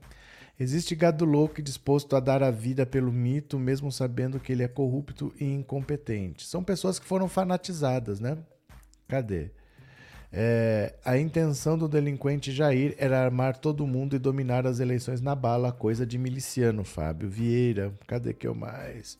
[0.57, 4.67] Existe gado louco disposto a dar a vida pelo mito, mesmo sabendo que ele é
[4.69, 6.47] corrupto e incompetente.
[6.47, 8.37] São pessoas que foram fanatizadas, né?
[9.05, 9.51] Cadê?
[10.37, 15.33] É, a intenção do delinquente Jair era armar todo mundo e dominar as eleições na
[15.33, 17.93] bala, coisa de miliciano, Fábio Vieira.
[18.05, 19.17] Cadê que eu mais?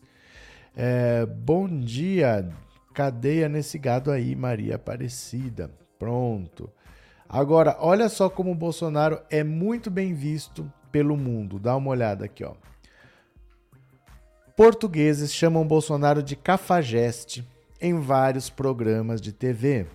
[0.76, 2.46] É, bom dia,
[2.92, 5.70] cadeia nesse gado aí, Maria Aparecida.
[5.98, 6.70] Pronto.
[7.26, 11.58] Agora, olha só como o Bolsonaro é muito bem visto pelo mundo.
[11.58, 12.52] Dá uma olhada aqui, ó.
[14.54, 17.42] Portugueses chamam Bolsonaro de cafajeste
[17.80, 19.86] em vários programas de TV.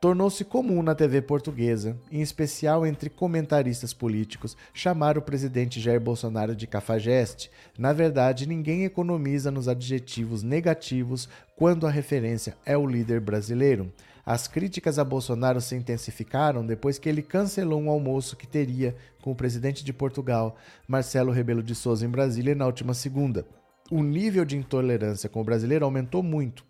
[0.00, 6.54] Tornou-se comum na TV portuguesa, em especial entre comentaristas políticos, chamar o presidente Jair Bolsonaro
[6.54, 7.50] de cafajeste.
[7.76, 13.92] Na verdade, ninguém economiza nos adjetivos negativos quando a referência é o líder brasileiro.
[14.24, 19.32] As críticas a Bolsonaro se intensificaram depois que ele cancelou um almoço que teria com
[19.32, 20.56] o presidente de Portugal,
[20.86, 23.44] Marcelo Rebelo de Souza, em Brasília na última segunda.
[23.90, 26.68] O nível de intolerância com o brasileiro aumentou muito.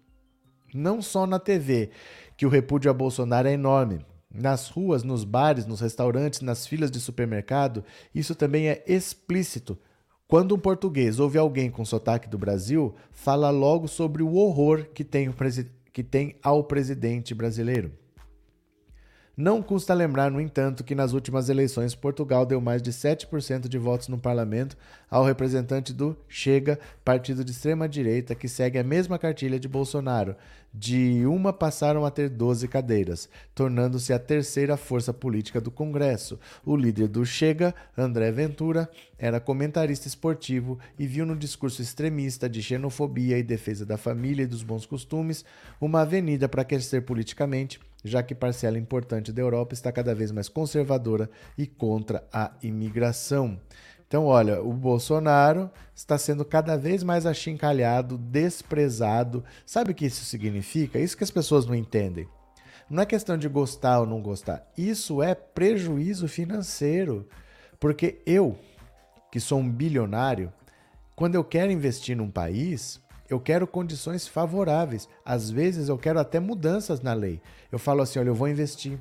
[0.73, 1.91] Não só na TV,
[2.38, 4.07] que o repúdio a Bolsonaro é enorme.
[4.33, 9.77] Nas ruas, nos bares, nos restaurantes, nas filas de supermercado, isso também é explícito.
[10.29, 15.03] Quando um português ouve alguém com sotaque do Brasil, fala logo sobre o horror que
[15.03, 15.35] tem o
[15.92, 17.90] que tem ao presidente brasileiro.
[19.40, 23.79] Não custa lembrar, no entanto, que nas últimas eleições Portugal deu mais de 7% de
[23.79, 24.77] votos no parlamento
[25.09, 30.35] ao representante do Chega, partido de extrema-direita que segue a mesma cartilha de Bolsonaro.
[30.72, 36.38] De uma passaram a ter 12 cadeiras, tornando-se a terceira força política do Congresso.
[36.64, 42.62] O líder do Chega, André Ventura, era comentarista esportivo e viu no discurso extremista de
[42.62, 45.44] xenofobia e defesa da família e dos bons costumes
[45.81, 50.48] uma avenida para crescer politicamente já que parcela importante da Europa está cada vez mais
[50.48, 53.59] conservadora e contra a imigração.
[54.09, 59.44] Então, olha, o Bolsonaro está sendo cada vez mais achincalhado, desprezado.
[59.66, 60.99] Sabe o que isso significa?
[60.99, 62.27] Isso que as pessoas não entendem.
[62.88, 64.66] Não é questão de gostar ou não gostar.
[64.79, 67.29] Isso é prejuízo financeiro.
[67.79, 68.59] Porque eu,
[69.31, 70.51] que sou um bilionário,
[71.14, 75.07] quando eu quero investir num país, eu quero condições favoráveis.
[75.23, 77.42] Às vezes eu quero até mudanças na lei.
[77.71, 78.99] Eu falo assim: olha, eu vou investir,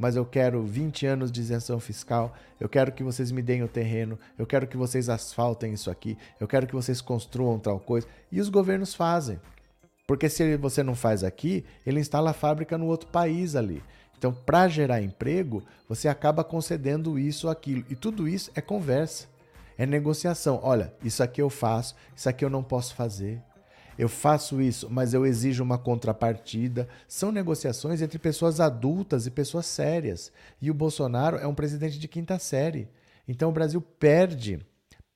[0.00, 3.68] mas eu quero 20 anos de isenção fiscal, eu quero que vocês me deem o
[3.68, 8.06] terreno, eu quero que vocês asfaltem isso aqui, eu quero que vocês construam tal coisa.
[8.32, 9.38] E os governos fazem.
[10.06, 13.82] Porque se você não faz aqui, ele instala a fábrica no outro país ali.
[14.16, 17.84] Então, para gerar emprego, você acaba concedendo isso ou aquilo.
[17.90, 19.28] E tudo isso é conversa,
[19.76, 20.60] é negociação.
[20.62, 23.42] Olha, isso aqui eu faço, isso aqui eu não posso fazer
[24.00, 26.88] eu faço isso, mas eu exijo uma contrapartida.
[27.06, 30.32] São negociações entre pessoas adultas e pessoas sérias.
[30.58, 32.88] E o Bolsonaro é um presidente de quinta série.
[33.28, 34.58] Então o Brasil perde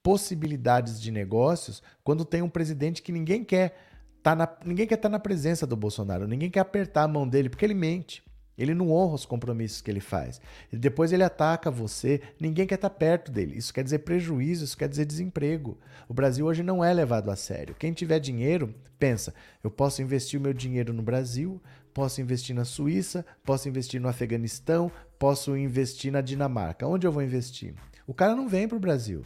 [0.03, 3.75] possibilidades de negócios quando tem um presidente que ninguém quer
[4.23, 7.27] tá na, ninguém quer estar tá na presença do Bolsonaro, ninguém quer apertar a mão
[7.27, 8.23] dele porque ele mente.
[8.57, 10.41] Ele não honra os compromissos que ele faz.
[10.73, 13.57] E depois ele ataca você, ninguém quer estar perto dele.
[13.57, 15.79] Isso quer dizer prejuízo, isso quer dizer desemprego.
[16.09, 17.75] O Brasil hoje não é levado a sério.
[17.75, 21.61] Quem tiver dinheiro, pensa: eu posso investir o meu dinheiro no Brasil,
[21.93, 26.87] posso investir na Suíça, posso investir no Afeganistão, posso investir na Dinamarca.
[26.87, 27.75] Onde eu vou investir?
[28.07, 29.25] O cara não vem para o Brasil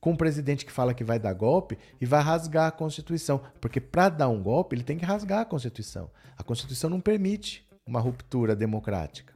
[0.00, 3.40] com um presidente que fala que vai dar golpe e vai rasgar a Constituição.
[3.60, 6.10] Porque para dar um golpe, ele tem que rasgar a Constituição.
[6.36, 9.32] A Constituição não permite uma ruptura democrática.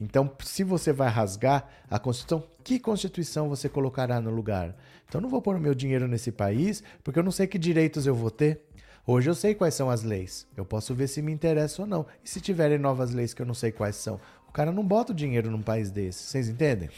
[0.00, 4.74] Então, se você vai rasgar a Constituição, que Constituição você colocará no lugar?
[5.06, 8.06] Então, não vou pôr o meu dinheiro nesse país porque eu não sei que direitos
[8.06, 8.66] eu vou ter.
[9.06, 10.46] Hoje eu sei quais são as leis.
[10.56, 12.06] Eu posso ver se me interessa ou não.
[12.24, 14.20] E se tiverem novas leis que eu não sei quais são?
[14.48, 16.24] O cara não bota o dinheiro num país desse.
[16.24, 16.90] Vocês entendem?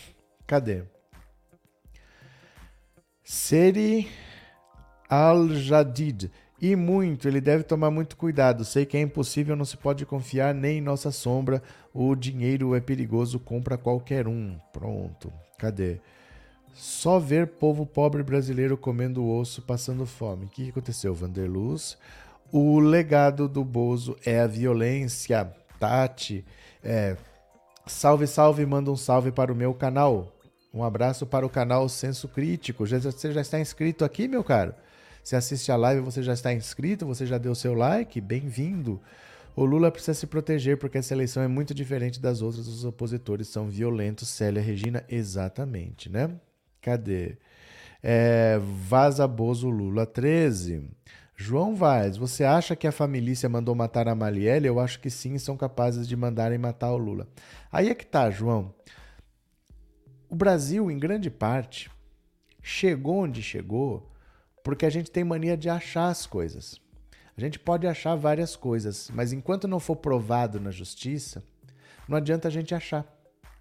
[0.47, 0.85] Cadê?
[3.25, 4.09] Seri
[5.09, 6.31] Al-Jadid.
[6.63, 8.65] E muito, ele deve tomar muito cuidado.
[8.65, 11.61] Sei que é impossível, não se pode confiar nem em nossa sombra.
[11.93, 14.57] O dinheiro é perigoso, compra qualquer um.
[14.73, 15.33] Pronto.
[15.59, 15.99] Cadê?
[16.73, 20.45] Só ver povo pobre brasileiro comendo osso, passando fome.
[20.45, 21.99] O que aconteceu, Vanderluz?
[22.53, 25.53] O legado do Bozo é a violência.
[25.81, 26.45] Tati,
[26.81, 27.17] é,
[27.89, 30.33] salve, salve, manda um salve para o meu canal.
[30.73, 32.87] Um abraço para o canal Senso Crítico.
[32.87, 34.73] Você já está inscrito aqui, meu caro?
[35.23, 39.01] Você assiste a live, você já está inscrito, você já deu seu like, bem-vindo.
[39.55, 43.47] O Lula precisa se proteger porque essa eleição é muito diferente das outras, os opositores
[43.47, 44.29] são violentos.
[44.29, 46.29] Célia Regina, exatamente, né?
[46.81, 47.37] Cadê?
[48.03, 50.91] É, Vaza Bozo Lula 13.
[51.37, 54.67] João Vaz, você acha que a família mandou matar a Marielle?
[54.67, 57.29] Eu acho que sim, são capazes de mandarem matar o Lula.
[57.71, 58.75] Aí é que tá, João.
[60.29, 61.91] O Brasil, em grande parte,
[62.61, 64.12] chegou onde chegou
[64.63, 66.81] porque a gente tem mania de achar as coisas.
[67.37, 71.43] A gente pode achar várias coisas, mas enquanto não for provado na justiça,
[72.07, 73.07] não adianta a gente achar.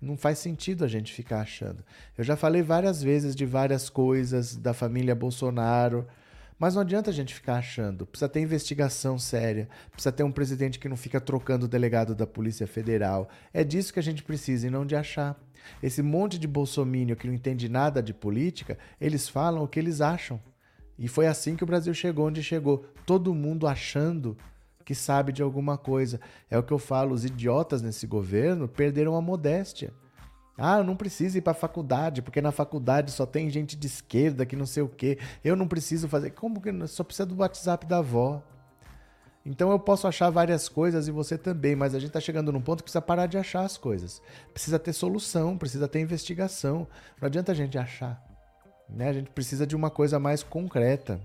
[0.01, 1.83] Não faz sentido a gente ficar achando.
[2.17, 6.07] Eu já falei várias vezes de várias coisas da família Bolsonaro,
[6.57, 8.05] mas não adianta a gente ficar achando.
[8.05, 12.27] Precisa ter investigação séria, precisa ter um presidente que não fica trocando o delegado da
[12.27, 13.29] Polícia Federal.
[13.53, 15.39] É disso que a gente precisa e não de achar.
[15.81, 20.01] Esse monte de bolsomínio que não entende nada de política, eles falam o que eles
[20.01, 20.39] acham.
[21.01, 22.85] E foi assim que o Brasil chegou onde chegou.
[23.07, 24.37] Todo mundo achando
[24.85, 26.21] que sabe de alguma coisa.
[26.47, 29.91] É o que eu falo, os idiotas nesse governo perderam a modéstia.
[30.55, 33.87] Ah, eu não preciso ir para a faculdade, porque na faculdade só tem gente de
[33.87, 35.17] esquerda que não sei o quê.
[35.43, 36.29] Eu não preciso fazer.
[36.31, 38.43] Como que só precisa do WhatsApp da avó?
[39.43, 42.61] Então eu posso achar várias coisas e você também, mas a gente está chegando num
[42.61, 44.21] ponto que precisa parar de achar as coisas.
[44.53, 46.87] Precisa ter solução, precisa ter investigação.
[47.19, 48.30] Não adianta a gente achar.
[48.91, 49.09] Né?
[49.09, 51.19] A gente precisa de uma coisa mais concreta.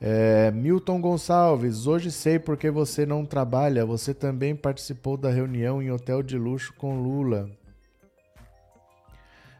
[0.00, 3.86] É, Milton Gonçalves, hoje sei porque você não trabalha.
[3.86, 7.48] Você também participou da reunião em hotel de luxo com Lula.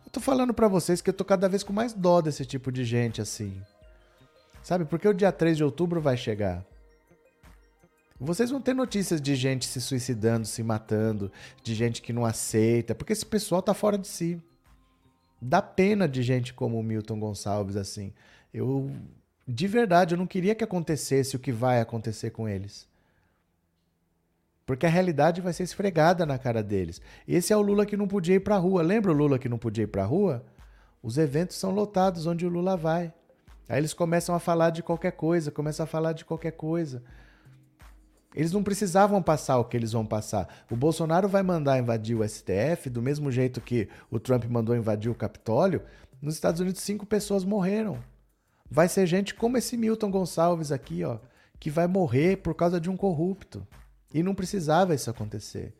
[0.04, 2.72] Eu tô falando para vocês que eu tô cada vez com mais dó desse tipo
[2.72, 3.62] de gente assim.
[4.62, 4.84] Sabe?
[4.84, 6.64] Porque o dia 3 de outubro vai chegar.
[8.18, 11.30] Vocês vão ter notícias de gente se suicidando, se matando,
[11.62, 14.40] de gente que não aceita, porque esse pessoal tá fora de si.
[15.44, 18.12] Dá pena de gente como o Milton Gonçalves assim.
[18.54, 18.90] Eu
[19.46, 22.88] de verdade, eu não queria que acontecesse o que vai acontecer com eles.
[24.64, 27.00] Porque a realidade vai ser esfregada na cara deles.
[27.26, 28.82] Esse é o Lula que não podia ir para a rua.
[28.82, 30.44] Lembra o Lula que não podia ir para a rua?
[31.02, 33.12] Os eventos são lotados onde o Lula vai.
[33.68, 37.02] Aí eles começam a falar de qualquer coisa, começam a falar de qualquer coisa.
[38.34, 40.48] Eles não precisavam passar o que eles vão passar.
[40.70, 45.10] O Bolsonaro vai mandar invadir o STF do mesmo jeito que o Trump mandou invadir
[45.10, 45.82] o Capitólio.
[46.20, 47.98] Nos Estados Unidos, cinco pessoas morreram.
[48.70, 51.18] Vai ser gente como esse Milton Gonçalves aqui, ó,
[51.60, 53.66] que vai morrer por causa de um corrupto.
[54.14, 55.74] E não precisava isso acontecer.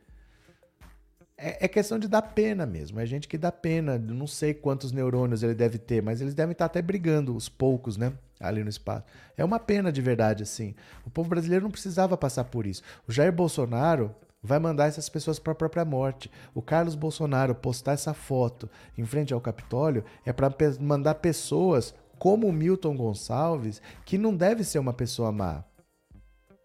[1.43, 3.01] É, é questão de dar pena mesmo.
[3.01, 3.99] É gente que dá pena.
[3.99, 7.97] Não sei quantos neurônios ele deve ter, mas eles devem estar até brigando, os poucos,
[7.97, 8.13] né?
[8.43, 9.05] ali no espaço.
[9.37, 10.75] É uma pena de verdade, assim.
[11.07, 12.83] O povo brasileiro não precisava passar por isso.
[13.07, 16.31] O Jair Bolsonaro vai mandar essas pessoas para a própria morte.
[16.53, 18.69] O Carlos Bolsonaro postar essa foto
[18.99, 24.65] em frente ao Capitólio é para mandar pessoas como o Milton Gonçalves, que não deve
[24.65, 25.65] ser uma pessoa má.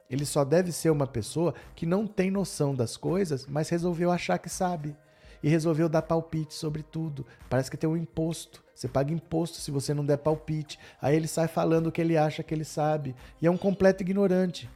[0.09, 4.37] Ele só deve ser uma pessoa que não tem noção das coisas, mas resolveu achar
[4.37, 4.95] que sabe.
[5.43, 7.25] E resolveu dar palpite sobre tudo.
[7.49, 8.63] Parece que tem um imposto.
[8.73, 10.79] Você paga imposto se você não der palpite.
[11.01, 13.15] Aí ele sai falando o que ele acha que ele sabe.
[13.41, 14.69] E é um completo ignorante.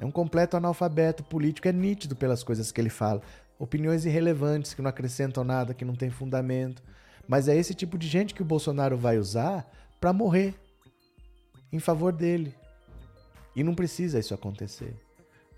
[0.00, 1.68] É um completo analfabeto político.
[1.68, 3.22] É nítido pelas coisas que ele fala.
[3.58, 6.82] Opiniões irrelevantes, que não acrescentam nada, que não tem fundamento.
[7.28, 9.70] Mas é esse tipo de gente que o Bolsonaro vai usar
[10.00, 10.54] para morrer
[11.72, 12.52] em favor dele.
[13.54, 14.94] E não precisa isso acontecer.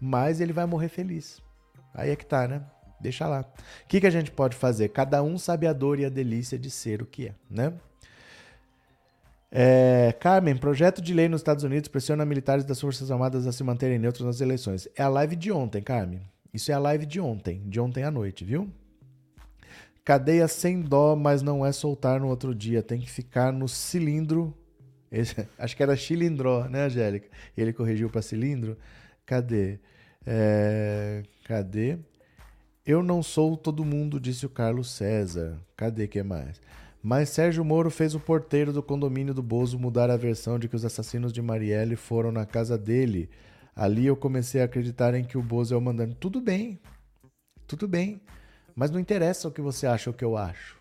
[0.00, 1.42] Mas ele vai morrer feliz.
[1.94, 2.62] Aí é que tá, né?
[3.00, 3.42] Deixa lá.
[3.84, 4.88] O que, que a gente pode fazer?
[4.88, 7.72] Cada um sabe a dor e a delícia de ser o que é, né?
[9.56, 13.62] É, Carmen, projeto de lei nos Estados Unidos pressiona militares das Forças Armadas a se
[13.62, 14.88] manterem neutros nas eleições.
[14.96, 16.22] É a live de ontem, Carmen.
[16.52, 18.68] Isso é a live de ontem, de ontem à noite, viu?
[20.04, 22.82] Cadeia sem dó, mas não é soltar no outro dia.
[22.82, 24.52] Tem que ficar no cilindro.
[25.14, 27.28] Esse, acho que era cilindró, né, Angélica?
[27.56, 28.76] Ele corrigiu para cilindro.
[29.24, 29.78] Cadê?
[30.26, 31.98] É, cadê?
[32.84, 35.58] Eu não sou todo mundo, disse o Carlos César.
[35.76, 36.60] Cadê que mais?
[37.02, 40.76] Mas Sérgio Moro fez o porteiro do condomínio do Bozo mudar a versão de que
[40.76, 43.30] os assassinos de Marielle foram na casa dele.
[43.76, 46.16] Ali eu comecei a acreditar em que o Bozo é o mandante.
[46.16, 46.80] Tudo bem,
[47.66, 48.20] tudo bem.
[48.74, 50.76] Mas não interessa o que você acha ou o que eu acho.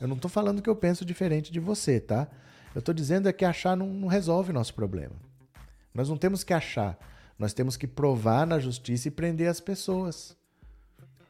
[0.00, 2.28] Eu não estou falando que eu penso diferente de você, tá?
[2.74, 5.14] Eu estou dizendo é que achar não, não resolve nosso problema.
[5.94, 6.98] Nós não temos que achar.
[7.38, 10.36] Nós temos que provar na justiça e prender as pessoas.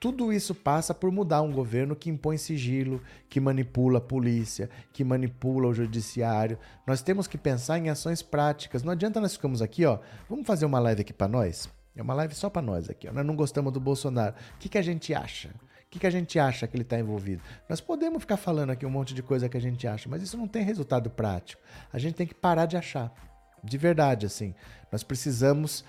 [0.00, 5.02] Tudo isso passa por mudar um governo que impõe sigilo, que manipula a polícia, que
[5.02, 6.58] manipula o judiciário.
[6.86, 8.82] Nós temos que pensar em ações práticas.
[8.82, 9.98] Não adianta nós ficarmos aqui, ó.
[10.28, 11.70] Vamos fazer uma live aqui para nós?
[11.96, 13.08] É uma live só para nós aqui.
[13.08, 13.12] Ó.
[13.12, 14.34] Nós não gostamos do Bolsonaro.
[14.56, 15.50] O que, que a gente acha?
[15.94, 17.40] Que, que a gente acha que ele está envolvido?
[17.68, 20.36] Nós podemos ficar falando aqui um monte de coisa que a gente acha, mas isso
[20.36, 21.62] não tem resultado prático.
[21.92, 23.14] A gente tem que parar de achar.
[23.62, 24.56] De verdade, assim.
[24.90, 25.84] Nós precisamos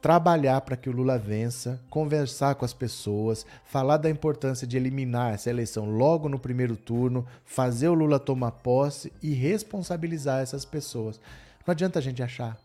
[0.00, 5.34] trabalhar para que o Lula vença, conversar com as pessoas, falar da importância de eliminar
[5.34, 11.20] essa eleição logo no primeiro turno, fazer o Lula tomar posse e responsabilizar essas pessoas.
[11.66, 12.56] Não adianta a gente achar,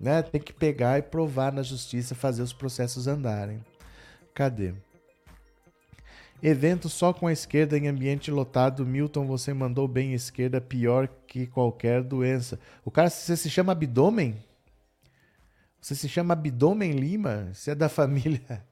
[0.00, 0.20] né?
[0.20, 3.64] Tem que pegar e provar na justiça, fazer os processos andarem.
[4.34, 4.74] Cadê?
[6.46, 8.84] Evento só com a esquerda em ambiente lotado.
[8.84, 12.60] Milton, você mandou bem esquerda, pior que qualquer doença.
[12.84, 14.36] O cara, você se chama abdômen?
[15.80, 17.48] Você se chama Abdômen Lima?
[17.54, 18.62] Você é da família.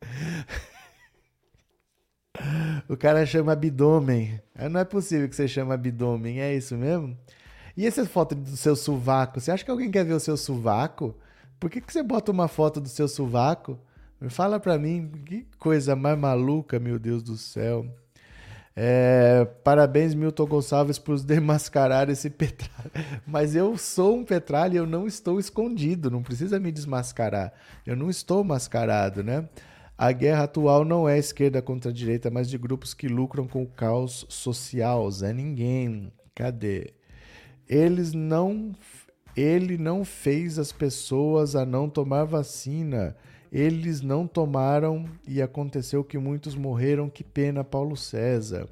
[2.86, 4.38] o cara chama abdômen.
[4.70, 7.16] Não é possível que você chama abdômen, é isso mesmo?
[7.74, 9.40] E essa foto do seu sovaco?
[9.40, 11.16] Você acha que alguém quer ver o seu sovaco?
[11.58, 13.80] Por que, que você bota uma foto do seu sovaco?
[14.28, 17.86] Fala pra mim, que coisa mais maluca, meu Deus do céu.
[18.74, 22.90] É, parabéns, Milton Gonçalves, por desmascarar esse petralho.
[23.26, 27.52] Mas eu sou um petralho e eu não estou escondido, não precisa me desmascarar.
[27.86, 29.48] Eu não estou mascarado, né?
[29.96, 33.66] A guerra atual não é esquerda contra direita, mas de grupos que lucram com o
[33.66, 35.10] caos social.
[35.10, 36.12] Zé Ninguém.
[36.34, 36.92] Cadê?
[37.68, 38.72] Eles não.
[39.36, 43.16] Ele não fez as pessoas a não tomar vacina
[43.50, 47.08] eles não tomaram e aconteceu que muitos morreram.
[47.08, 48.68] Que pena, Paulo César.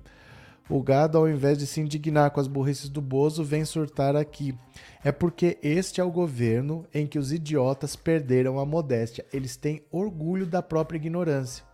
[0.69, 4.53] O gado, ao invés de se indignar com as burrices do Bozo, vem surtar aqui.
[5.05, 9.25] É porque este é o governo em que os idiotas perderam a modéstia.
[9.33, 11.65] Eles têm orgulho da própria ignorância.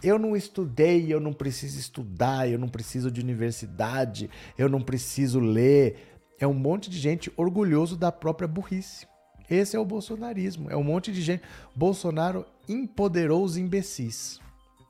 [0.00, 5.40] Eu não estudei, eu não preciso estudar, eu não preciso de universidade, eu não preciso
[5.40, 5.96] ler.
[6.38, 9.04] É um monte de gente orgulhoso da própria burrice.
[9.50, 10.70] Esse é o bolsonarismo.
[10.70, 11.42] É um monte de gente.
[11.74, 14.40] Bolsonaro empoderou os imbecis.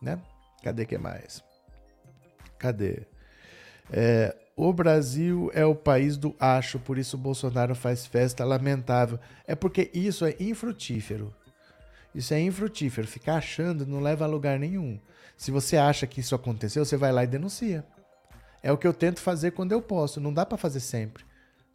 [0.03, 0.19] Né?
[0.63, 1.43] Cadê que mais?
[2.59, 3.03] Cadê?
[3.91, 9.19] É, o Brasil é o país do acho, por isso Bolsonaro faz festa lamentável.
[9.47, 11.33] É porque isso é infrutífero.
[12.13, 13.07] Isso é infrutífero.
[13.07, 14.99] Ficar achando não leva a lugar nenhum.
[15.37, 17.85] Se você acha que isso aconteceu, você vai lá e denuncia.
[18.61, 20.21] É o que eu tento fazer quando eu posso.
[20.21, 21.28] Não dá para fazer sempre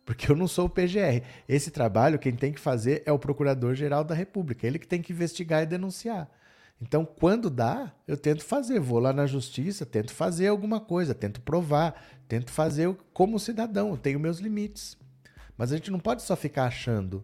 [0.05, 1.23] porque eu não sou o PGR.
[1.47, 5.13] Esse trabalho quem tem que fazer é o Procurador-Geral da República, ele que tem que
[5.13, 6.29] investigar e denunciar.
[6.81, 11.39] Então, quando dá, eu tento fazer, vou lá na justiça, tento fazer alguma coisa, tento
[11.39, 11.95] provar,
[12.27, 14.97] tento fazer como cidadão, eu tenho meus limites.
[15.57, 17.23] Mas a gente não pode só ficar achando.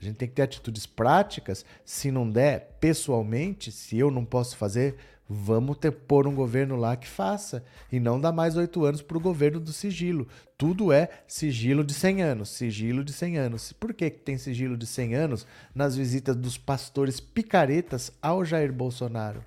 [0.00, 1.64] A gente tem que ter atitudes práticas.
[1.84, 4.96] Se não der pessoalmente, se eu não posso fazer,
[5.32, 7.62] Vamos ter, pôr um governo lá que faça.
[7.92, 10.26] E não dar mais oito anos para o governo do sigilo.
[10.58, 12.48] Tudo é sigilo de 100 anos.
[12.48, 13.72] Sigilo de 100 anos.
[13.72, 18.72] Por que, que tem sigilo de 100 anos nas visitas dos pastores picaretas ao Jair
[18.72, 19.44] Bolsonaro?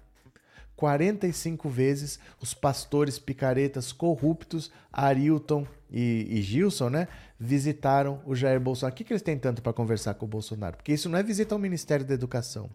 [0.78, 8.94] 45 vezes os pastores picaretas corruptos, Arilton e, e Gilson, né, visitaram o Jair Bolsonaro.
[8.94, 10.78] O que, que eles têm tanto para conversar com o Bolsonaro?
[10.78, 12.70] Porque isso não é visita ao Ministério da Educação.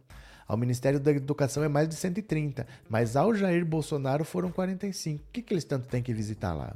[0.48, 5.22] Ao Ministério da Educação é mais de 130, mas ao Jair Bolsonaro foram 45.
[5.22, 6.74] O que, que eles tanto têm que visitar lá?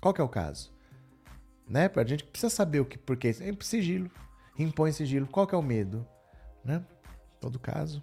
[0.00, 0.72] Qual que é o caso?
[1.68, 1.90] Né?
[1.94, 4.10] A gente precisa saber o que, porque é sigilo,
[4.58, 5.26] impõe sigilo.
[5.26, 6.06] Qual que é o medo?
[6.64, 6.82] Né?
[7.38, 8.02] Todo caso.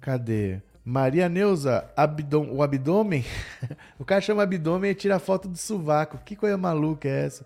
[0.00, 0.62] Cadê?
[0.82, 3.22] Maria Neuza, abdom, o abdômen.
[3.98, 6.16] o cara chama abdômen e tira foto do sovaco.
[6.24, 7.44] Que coisa maluca é essa?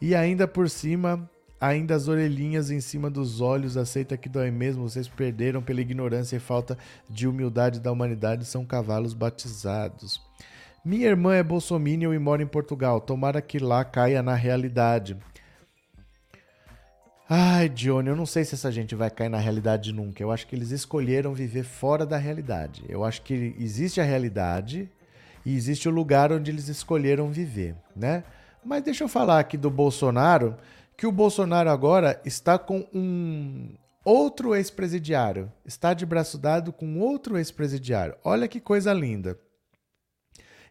[0.00, 1.28] E ainda por cima
[1.60, 6.36] Ainda as orelhinhas em cima dos olhos, aceita que dói mesmo, vocês perderam pela ignorância
[6.36, 10.22] e falta de humildade da humanidade, são cavalos batizados.
[10.82, 15.18] Minha irmã é bolsominion e mora em Portugal, tomara que lá caia na realidade.
[17.28, 20.22] Ai, Johnny, eu não sei se essa gente vai cair na realidade nunca.
[20.22, 22.82] Eu acho que eles escolheram viver fora da realidade.
[22.88, 24.90] Eu acho que existe a realidade
[25.44, 28.24] e existe o lugar onde eles escolheram viver, né?
[28.64, 30.56] Mas deixa eu falar aqui do Bolsonaro
[31.00, 33.72] que o Bolsonaro agora está com um,
[34.04, 35.50] outro ex-presidiário.
[35.64, 38.16] Está de braço dado com outro ex-presidiário.
[38.22, 39.38] Olha que coisa linda.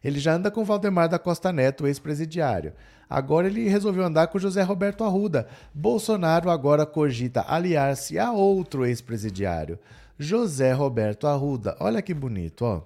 [0.04, 2.74] Ele já anda com Valdemar da Costa Neto, ex-presidiário.
[3.08, 5.48] Agora ele resolveu andar com José Roberto Arruda.
[5.74, 9.80] Bolsonaro agora cogita aliar-se a outro ex-presidiário,
[10.16, 11.76] José Roberto Arruda.
[11.80, 12.82] Olha que bonito, ó.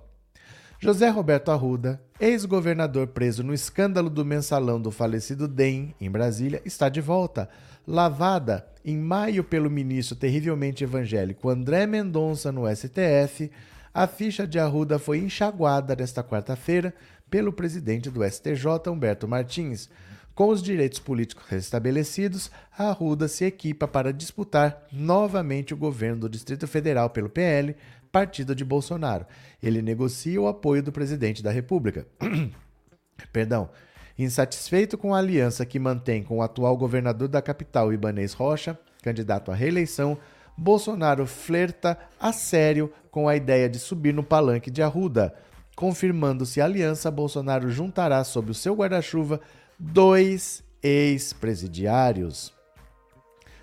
[0.85, 6.91] José Roberto Arruda, ex-governador preso no escândalo do mensalão do falecido DEM, em Brasília, está
[6.91, 7.49] de volta.
[7.89, 13.51] Lavada em maio pelo ministro terrivelmente evangélico André Mendonça no STF,
[13.95, 16.93] a ficha de Arruda foi enxaguada nesta quarta-feira
[17.30, 19.89] pelo presidente do STJ, Humberto Martins.
[20.35, 26.66] Com os direitos políticos restabelecidos, Arruda se equipa para disputar novamente o governo do Distrito
[26.66, 27.74] Federal pelo PL,
[28.15, 29.27] partido de Bolsonaro.
[29.61, 32.07] Ele negocia o apoio do presidente da República.
[33.33, 33.69] Perdão.
[34.17, 39.51] Insatisfeito com a aliança que mantém com o atual governador da capital, Ibanês Rocha, candidato
[39.51, 40.17] à reeleição,
[40.57, 45.35] Bolsonaro flerta a sério com a ideia de subir no palanque de Arruda.
[45.75, 49.41] Confirmando-se a aliança, Bolsonaro juntará sob o seu guarda-chuva
[49.77, 52.55] dois ex-presidiários.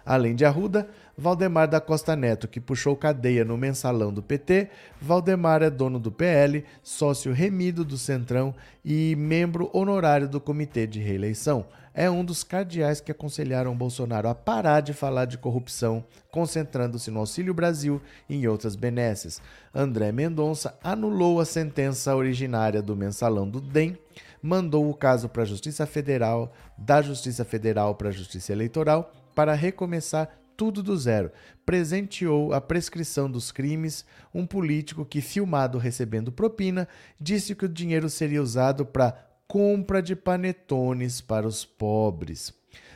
[0.05, 0.89] Além de Arruda,
[1.21, 4.69] Valdemar da Costa Neto, que puxou cadeia no mensalão do PT.
[4.99, 10.99] Valdemar é dono do PL, sócio remido do Centrão e membro honorário do Comitê de
[10.99, 17.11] Reeleição é um dos cardeais que aconselharam Bolsonaro a parar de falar de corrupção, concentrando-se
[17.11, 19.41] no Auxílio Brasil e em outras benesses.
[19.73, 23.97] André Mendonça anulou a sentença originária do mensalão do DEM,
[24.41, 29.53] mandou o caso para a Justiça Federal, da Justiça Federal para a Justiça Eleitoral, para
[29.53, 30.29] recomeçar
[30.61, 31.31] tudo do zero.
[31.65, 36.87] Presenteou a prescrição dos crimes um político que, filmado recebendo propina,
[37.19, 42.53] disse que o dinheiro seria usado para compra de panetones para os pobres.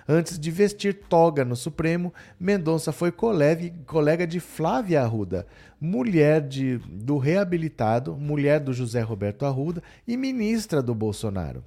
[0.08, 5.48] Antes de vestir toga no Supremo, Mendonça foi colega de Flávia Arruda,
[5.82, 11.64] mulher de, do reabilitado, mulher do José Roberto Arruda e ministra do Bolsonaro.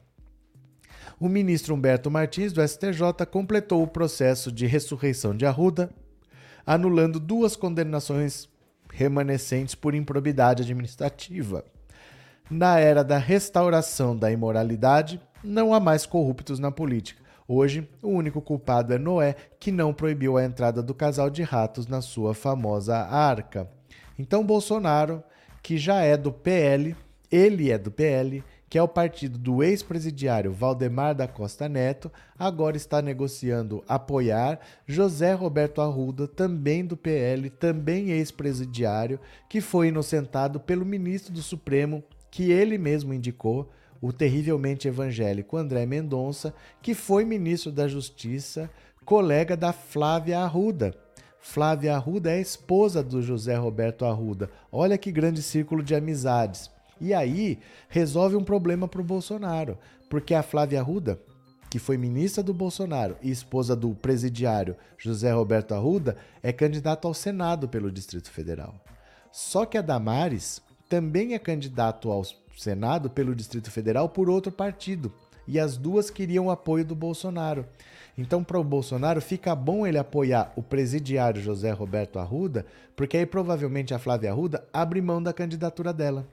[1.20, 5.90] O ministro Humberto Martins, do STJ, completou o processo de ressurreição de Arruda,
[6.64, 8.48] anulando duas condenações
[8.92, 11.64] remanescentes por improbidade administrativa.
[12.48, 17.20] Na era da restauração da imoralidade, não há mais corruptos na política.
[17.48, 21.88] Hoje, o único culpado é Noé, que não proibiu a entrada do casal de ratos
[21.88, 23.68] na sua famosa arca.
[24.16, 25.24] Então, Bolsonaro,
[25.64, 26.94] que já é do PL,
[27.28, 32.76] ele é do PL, que é o partido do ex-presidiário Valdemar da Costa Neto, agora
[32.76, 40.84] está negociando apoiar José Roberto Arruda, também do PL, também ex-presidiário, que foi inocentado pelo
[40.84, 47.72] ministro do Supremo que ele mesmo indicou, o terrivelmente evangélico André Mendonça, que foi ministro
[47.72, 48.70] da Justiça,
[49.04, 50.94] colega da Flávia Arruda.
[51.40, 54.50] Flávia Arruda é esposa do José Roberto Arruda.
[54.70, 56.70] Olha que grande círculo de amizades.
[57.00, 59.78] E aí resolve um problema para o Bolsonaro,
[60.08, 61.20] porque a Flávia Arruda,
[61.70, 67.14] que foi ministra do Bolsonaro e esposa do presidiário José Roberto Arruda, é candidata ao
[67.14, 68.74] Senado pelo Distrito Federal.
[69.30, 72.22] Só que a Damares, também é candidato ao
[72.56, 75.12] Senado pelo Distrito Federal por outro partido.
[75.46, 77.66] E as duas queriam o apoio do Bolsonaro.
[78.16, 83.24] Então, para o Bolsonaro, fica bom ele apoiar o presidiário José Roberto Arruda, porque aí
[83.24, 86.26] provavelmente a Flávia Arruda abre mão da candidatura dela.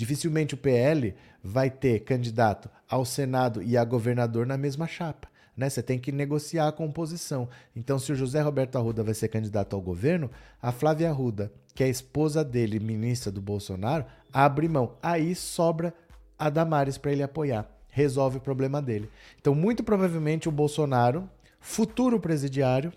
[0.00, 5.28] Dificilmente o PL vai ter candidato ao Senado e a governador na mesma chapa.
[5.54, 5.68] Né?
[5.68, 7.46] Você tem que negociar a composição.
[7.76, 10.30] Então, se o José Roberto Arruda vai ser candidato ao governo,
[10.62, 14.96] a Flávia Arruda que a esposa dele, ministra do Bolsonaro, abre mão.
[15.02, 15.92] Aí sobra
[16.38, 17.70] a Damares para ele apoiar.
[17.90, 19.10] Resolve o problema dele.
[19.38, 21.28] Então, muito provavelmente, o Bolsonaro,
[21.60, 22.90] futuro presidiário,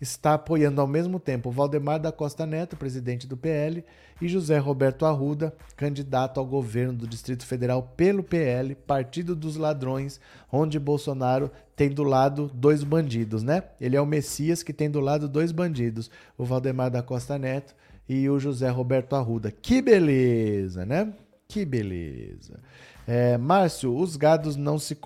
[0.00, 3.84] está apoiando ao mesmo tempo Valdemar da Costa Neto, presidente do PL,
[4.20, 10.20] e José Roberto Arruda, candidato ao governo do Distrito Federal pelo PL, Partido dos Ladrões,
[10.52, 13.62] onde Bolsonaro tem do lado dois bandidos, né?
[13.80, 17.74] Ele é o Messias que tem do lado dois bandidos, o Valdemar da Costa Neto
[18.08, 19.50] e o José Roberto Arruda.
[19.50, 21.12] Que beleza, né?
[21.48, 22.60] Que beleza.
[23.06, 24.96] É, Márcio, os gados não se,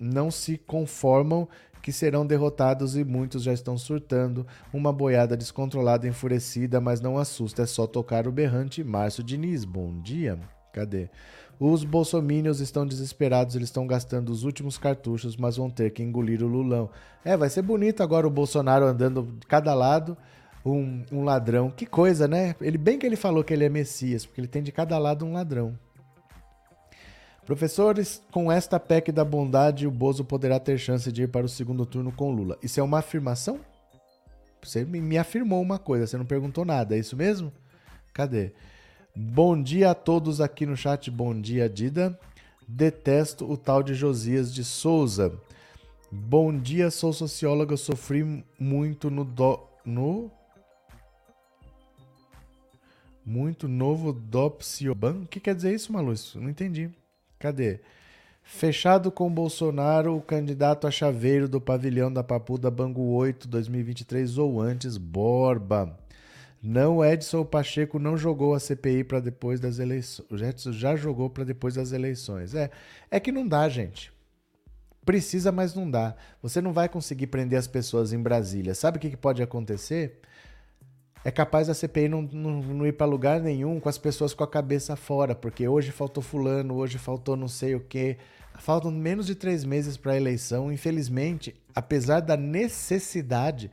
[0.00, 1.48] não se conformam
[1.84, 4.46] que serão derrotados e muitos já estão surtando.
[4.72, 8.82] Uma boiada descontrolada, enfurecida, mas não assusta, é só tocar o berrante.
[8.82, 10.38] Márcio Diniz, bom dia.
[10.72, 11.10] Cadê?
[11.60, 16.42] Os bolsomínios estão desesperados, eles estão gastando os últimos cartuchos, mas vão ter que engolir
[16.42, 16.88] o Lulão.
[17.22, 20.16] É, vai ser bonito agora o Bolsonaro andando de cada lado
[20.64, 21.70] um, um ladrão.
[21.70, 22.56] Que coisa, né?
[22.62, 25.26] Ele bem que ele falou que ele é Messias, porque ele tem de cada lado
[25.26, 25.78] um ladrão.
[27.44, 31.48] Professores, com esta PEC da bondade, o Bozo poderá ter chance de ir para o
[31.48, 32.58] segundo turno com Lula.
[32.62, 33.60] Isso é uma afirmação?
[34.62, 37.52] Você me afirmou uma coisa, você não perguntou nada, é isso mesmo?
[38.14, 38.52] Cadê?
[39.14, 41.10] Bom dia a todos aqui no chat.
[41.10, 42.18] Bom dia, Dida.
[42.66, 45.38] Detesto o tal de Josias de Souza.
[46.10, 50.30] Bom dia, sou socióloga, sofri muito no do, no
[53.24, 55.22] muito novo Dopsioban.
[55.22, 56.40] O que quer dizer isso, Malúcio?
[56.40, 56.90] Não entendi.
[57.44, 57.80] Cadê?
[58.42, 64.62] Fechado com Bolsonaro, o candidato a chaveiro do pavilhão da Papuda Bangu 8 2023 ou
[64.62, 65.94] antes, Borba.
[66.62, 70.26] Não, Edson Pacheco não jogou a CPI para depois das eleições.
[70.30, 72.54] O Edson já jogou para depois das eleições.
[72.54, 72.70] É,
[73.10, 74.10] é que não dá, gente.
[75.04, 76.16] Precisa, mas não dá.
[76.40, 78.74] Você não vai conseguir prender as pessoas em Brasília.
[78.74, 80.18] Sabe o que, que pode acontecer?
[81.24, 84.44] É capaz a CPI não, não, não ir para lugar nenhum com as pessoas com
[84.44, 88.18] a cabeça fora, porque hoje faltou fulano, hoje faltou não sei o quê.
[88.58, 90.70] Faltam menos de três meses para a eleição.
[90.70, 93.70] Infelizmente, apesar da necessidade,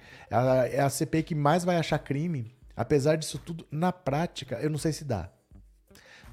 [0.72, 4.80] é a CPI que mais vai achar crime Apesar disso tudo, na prática, eu não
[4.80, 5.30] sei se dá.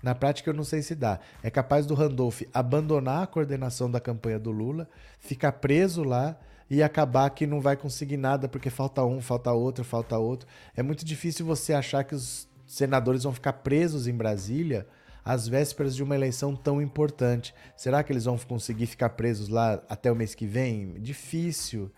[0.03, 1.19] Na prática, eu não sei se dá.
[1.43, 4.89] É capaz do Randolph abandonar a coordenação da campanha do Lula,
[5.19, 6.39] ficar preso lá
[6.71, 10.49] e acabar que não vai conseguir nada porque falta um, falta outro, falta outro.
[10.77, 14.87] É muito difícil você achar que os senadores vão ficar presos em Brasília
[15.25, 17.55] às vésperas de uma eleição tão importante.
[17.77, 20.95] Será que eles vão conseguir ficar presos lá até o mês que vem?
[21.01, 21.91] Difícil.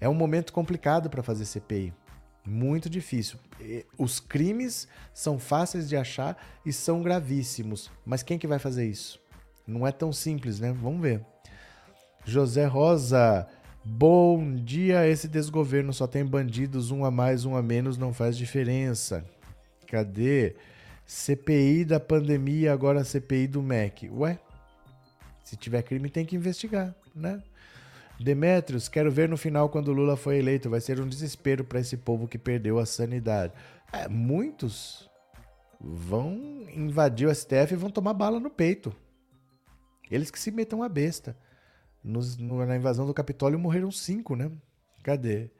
[0.00, 1.92] É um momento complicado para fazer CPI.
[2.44, 3.38] Muito difícil.
[3.98, 7.90] Os crimes são fáceis de achar e são gravíssimos.
[8.06, 9.20] Mas quem que vai fazer isso?
[9.66, 10.72] Não é tão simples, né?
[10.72, 11.24] Vamos ver.
[12.24, 13.46] José Rosa,
[13.88, 15.08] bom dia.
[15.08, 19.24] Esse desgoverno só tem bandidos, um a mais, um a menos, não faz diferença.
[19.86, 20.54] Cadê?
[21.06, 24.10] CPI da pandemia, agora CPI do MEC.
[24.10, 24.38] Ué?
[25.42, 27.42] Se tiver crime, tem que investigar, né?
[28.20, 30.68] Demetrios, quero ver no final quando Lula foi eleito.
[30.68, 33.54] Vai ser um desespero para esse povo que perdeu a sanidade.
[33.90, 35.08] É, muitos
[35.80, 38.94] vão invadir o STF e vão tomar bala no peito.
[40.10, 41.36] Eles que se metam a besta.
[42.08, 44.50] Nos, no, na invasão do Capitólio morreram cinco, né?
[45.02, 45.50] Cadê?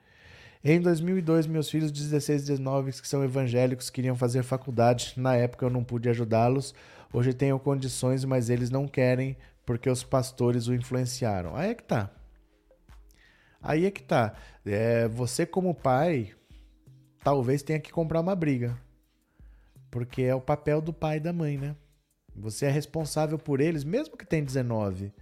[0.65, 5.13] Em 2002, meus filhos de 16 e 19, que são evangélicos, queriam fazer faculdade.
[5.17, 6.75] Na época eu não pude ajudá-los.
[7.13, 11.55] Hoje tenho condições, mas eles não querem porque os pastores o influenciaram.
[11.55, 12.11] Aí é que tá.
[13.63, 14.35] Aí é que tá.
[14.65, 16.33] É, você, como pai,
[17.23, 18.77] talvez tenha que comprar uma briga.
[19.91, 21.77] Porque é o papel do pai e da mãe, né?
[22.35, 25.13] Você é responsável por eles, mesmo que tenha 19.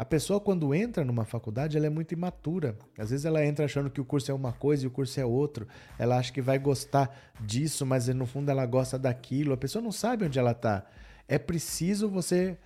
[0.00, 2.74] A pessoa, quando entra numa faculdade, ela é muito imatura.
[2.96, 5.26] Às vezes ela entra achando que o curso é uma coisa e o curso é
[5.26, 5.68] outro.
[5.98, 9.52] Ela acha que vai gostar disso, mas no fundo ela gosta daquilo.
[9.52, 10.86] A pessoa não sabe onde ela está.
[11.28, 12.56] É preciso você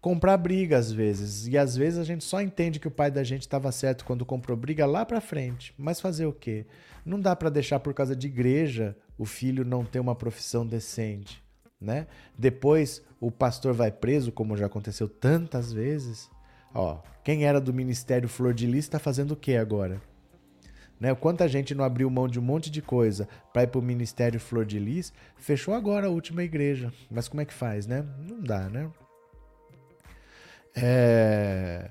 [0.00, 1.46] comprar briga às vezes.
[1.46, 4.24] E às vezes a gente só entende que o pai da gente estava certo quando
[4.24, 5.74] comprou briga lá para frente.
[5.76, 6.64] Mas fazer o quê?
[7.04, 11.44] Não dá para deixar por causa de igreja o filho não ter uma profissão decente,
[11.78, 12.06] né?
[12.38, 16.34] Depois o pastor vai preso, como já aconteceu tantas vezes.
[16.78, 19.98] Ó, quem era do ministério Flor de Lis está fazendo o que agora?
[21.00, 21.14] Né?
[21.14, 24.38] Quanta gente não abriu mão de um monte de coisa para ir para o Ministério
[24.38, 26.92] Flor de Lis, fechou agora a última igreja.
[27.10, 28.04] Mas como é que faz, né?
[28.18, 28.90] Não dá, né?
[30.74, 31.90] É...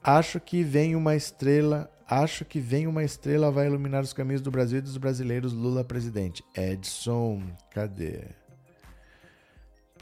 [0.00, 1.90] Acho que vem uma estrela.
[2.08, 5.52] Acho que vem uma estrela vai iluminar os caminhos do Brasil e dos brasileiros.
[5.52, 6.44] Lula presidente.
[6.56, 7.42] Edson,
[7.72, 8.28] cadê?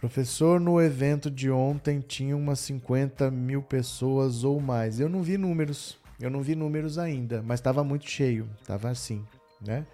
[0.06, 5.00] Professor, no evento de ontem tinha umas 50 mil pessoas ou mais.
[5.00, 5.98] Eu não vi números.
[6.20, 8.48] Eu não vi números ainda, mas estava muito cheio.
[8.64, 9.24] Tava assim,
[9.60, 9.84] né?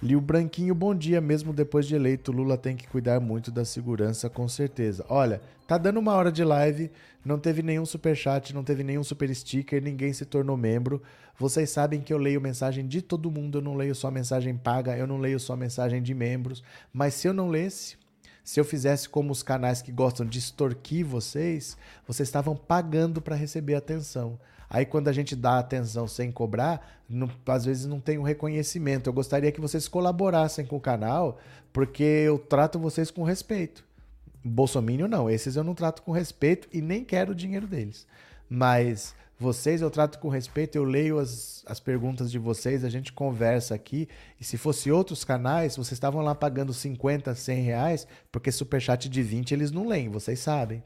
[0.00, 1.20] Liu Branquinho, bom dia.
[1.20, 5.04] Mesmo depois de eleito, Lula tem que cuidar muito da segurança, com certeza.
[5.08, 6.88] Olha, tá dando uma hora de live,
[7.24, 11.02] não teve nenhum super chat, não teve nenhum super sticker, ninguém se tornou membro.
[11.36, 14.96] Vocês sabem que eu leio mensagem de todo mundo, eu não leio só mensagem paga,
[14.96, 16.62] eu não leio só mensagem de membros.
[16.92, 17.96] Mas se eu não lesse,
[18.46, 21.76] se eu fizesse como os canais que gostam de extorquir vocês,
[22.06, 24.38] vocês estavam pagando para receber atenção.
[24.70, 29.08] Aí quando a gente dá atenção sem cobrar, não, às vezes não tem um reconhecimento.
[29.08, 31.40] Eu gostaria que vocês colaborassem com o canal,
[31.72, 33.84] porque eu trato vocês com respeito.
[34.44, 38.06] Bolsonaro não, esses eu não trato com respeito e nem quero o dinheiro deles.
[38.48, 43.12] Mas vocês eu trato com respeito, eu leio as, as perguntas de vocês, a gente
[43.12, 44.08] conversa aqui.
[44.40, 49.22] E se fosse outros canais, vocês estavam lá pagando 50, 100 reais, porque superchat de
[49.22, 50.82] 20 eles não leem, vocês sabem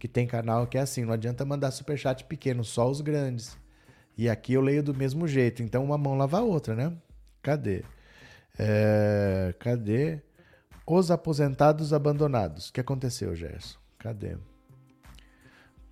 [0.00, 3.56] que tem canal que é assim, não adianta mandar superchat pequeno, só os grandes.
[4.16, 6.92] E aqui eu leio do mesmo jeito, então uma mão lava a outra, né?
[7.42, 7.84] Cadê?
[8.58, 10.20] É, cadê?
[10.86, 12.68] Os aposentados abandonados.
[12.68, 13.78] O que aconteceu, Gerson?
[13.98, 14.36] Cadê?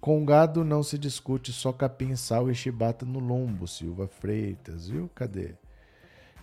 [0.00, 5.10] Com gado não se discute, só capim, sal e chibata no lombo, Silva Freitas, viu?
[5.14, 5.54] Cadê?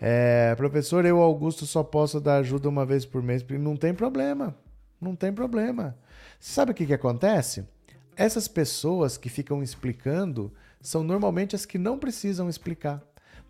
[0.00, 3.46] É, professor, eu, Augusto, só posso dar ajuda uma vez por mês.
[3.48, 4.56] Não tem problema.
[5.00, 5.96] Não tem problema.
[6.40, 7.64] Sabe o que, que acontece?
[8.16, 13.00] Essas pessoas que ficam explicando são normalmente as que não precisam explicar.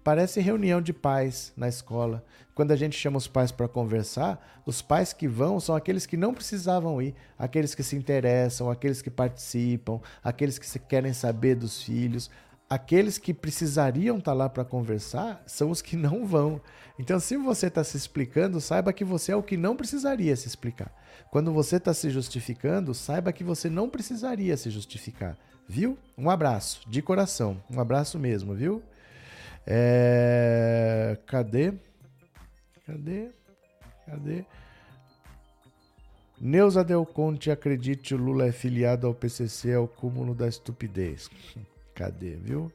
[0.03, 2.25] Parece reunião de pais na escola.
[2.55, 6.17] Quando a gente chama os pais para conversar, os pais que vão são aqueles que
[6.17, 11.83] não precisavam ir, aqueles que se interessam, aqueles que participam, aqueles que querem saber dos
[11.83, 12.31] filhos.
[12.69, 16.61] Aqueles que precisariam estar tá lá para conversar são os que não vão.
[16.99, 20.47] Então, se você está se explicando, saiba que você é o que não precisaria se
[20.47, 20.95] explicar.
[21.31, 25.37] Quando você está se justificando, saiba que você não precisaria se justificar.
[25.67, 25.99] Viu?
[26.17, 27.61] Um abraço, de coração.
[27.69, 28.83] Um abraço mesmo, viu?
[29.67, 31.19] É...
[31.27, 31.75] Cadê?
[32.87, 33.31] Cadê?
[34.07, 34.45] Cadê?
[36.41, 41.29] Neuza Del Conte, acredite, o Lula é filiado ao PCC, é o cúmulo da estupidez.
[41.95, 42.73] Cadê, viu?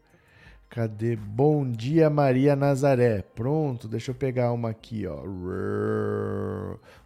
[0.69, 1.15] Cadê?
[1.15, 3.23] Bom dia, Maria Nazaré.
[3.23, 5.23] Pronto, deixa eu pegar uma aqui, ó.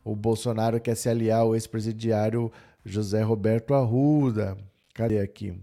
[0.03, 2.51] O Bolsonaro quer se aliar ao ex-presidiário
[2.83, 4.57] José Roberto Arruda.
[4.93, 5.55] Cadê aqui?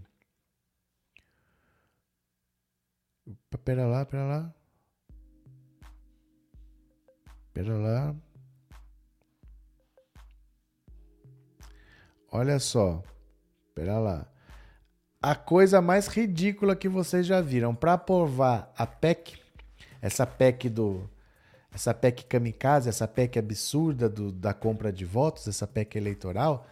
[3.63, 4.53] Pera lá, pera lá.
[7.53, 8.15] Pera lá.
[12.31, 13.03] Olha só.
[13.73, 14.27] Pera lá.
[15.21, 19.39] A coisa mais ridícula que vocês já viram para aprovar a PEC,
[20.01, 21.09] essa PEC do
[21.73, 26.65] essa PEC kamikaze, essa PEC absurda do, da compra de votos, essa PEC eleitoral,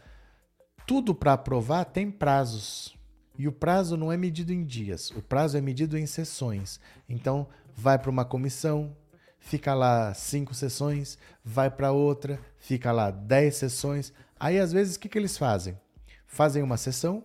[0.88, 2.96] tudo para aprovar tem prazos.
[3.38, 6.80] E o prazo não é medido em dias, o prazo é medido em sessões.
[7.08, 8.96] Então, vai para uma comissão,
[9.40, 14.14] fica lá cinco sessões, vai para outra, fica lá dez sessões.
[14.40, 15.78] Aí, às vezes, o que, que eles fazem?
[16.26, 17.24] Fazem uma sessão,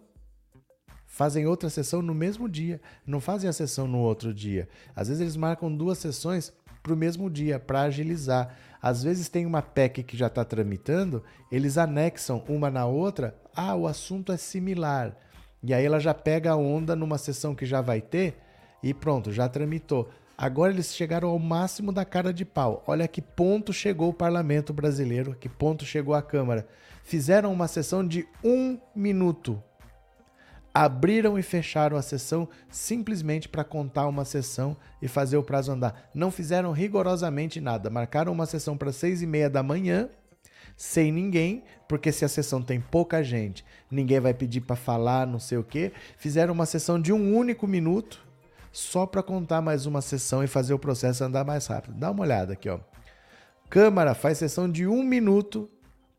[1.07, 4.69] fazem outra sessão no mesmo dia, não fazem a sessão no outro dia.
[4.95, 6.53] Às vezes, eles marcam duas sessões
[6.83, 8.57] para o mesmo dia, para agilizar.
[8.83, 13.75] Às vezes tem uma PEC que já está tramitando, eles anexam uma na outra, ah,
[13.75, 15.17] o assunto é similar.
[15.63, 18.39] E aí ela já pega a onda numa sessão que já vai ter
[18.83, 20.09] e pronto, já tramitou.
[20.37, 22.83] Agora eles chegaram ao máximo da cara de pau.
[22.87, 26.67] Olha que ponto chegou o parlamento brasileiro, que ponto chegou a Câmara.
[27.05, 29.63] Fizeram uma sessão de um minuto.
[30.73, 36.09] Abriram e fecharam a sessão simplesmente para contar uma sessão e fazer o prazo andar.
[36.15, 37.91] Não fizeram rigorosamente nada.
[37.91, 40.09] Marcaram uma sessão para seis e meia da manhã
[40.81, 45.39] sem ninguém, porque se a sessão tem pouca gente, ninguém vai pedir para falar, não
[45.39, 45.93] sei o quê.
[46.17, 48.27] Fizeram uma sessão de um único minuto
[48.73, 51.99] só para contar mais uma sessão e fazer o processo andar mais rápido.
[51.99, 52.81] Dá uma olhada aqui, ó.
[53.69, 55.69] Câmara faz sessão de um minuto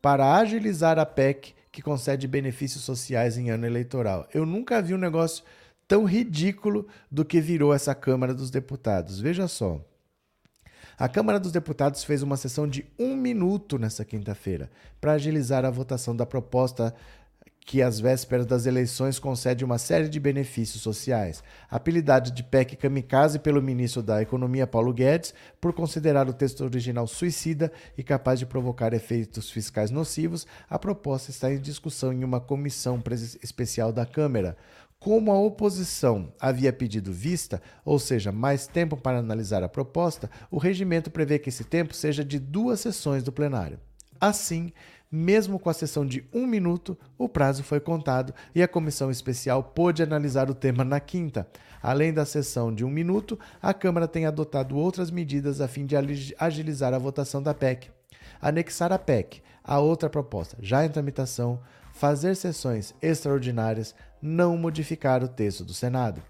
[0.00, 4.28] para agilizar a PEC que concede benefícios sociais em ano eleitoral.
[4.32, 5.42] Eu nunca vi um negócio
[5.88, 9.18] tão ridículo do que virou essa Câmara dos Deputados.
[9.18, 9.84] Veja só.
[10.98, 14.70] A Câmara dos Deputados fez uma sessão de um minuto nesta quinta-feira
[15.00, 16.94] para agilizar a votação da proposta
[17.64, 23.38] que às vésperas das eleições concede uma série de benefícios sociais, apelidada de PEC Kamikaze
[23.38, 28.46] pelo ministro da Economia Paulo Guedes, por considerar o texto original suicida e capaz de
[28.46, 33.00] provocar efeitos fiscais nocivos, a proposta está em discussão em uma comissão
[33.42, 34.56] especial da Câmara.
[35.02, 40.58] Como a oposição havia pedido vista, ou seja, mais tempo para analisar a proposta, o
[40.58, 43.80] regimento prevê que esse tempo seja de duas sessões do plenário.
[44.20, 44.72] Assim,
[45.14, 49.62] Mesmo com a sessão de um minuto, o prazo foi contado e a comissão especial
[49.62, 51.46] pôde analisar o tema na quinta.
[51.82, 55.94] Além da sessão de um minuto, a Câmara tem adotado outras medidas a fim de
[56.38, 57.90] agilizar a votação da PEC.
[58.40, 61.60] Anexar a PEC a outra proposta, já em tramitação,
[61.92, 66.22] fazer sessões extraordinárias, não modificar o texto do Senado.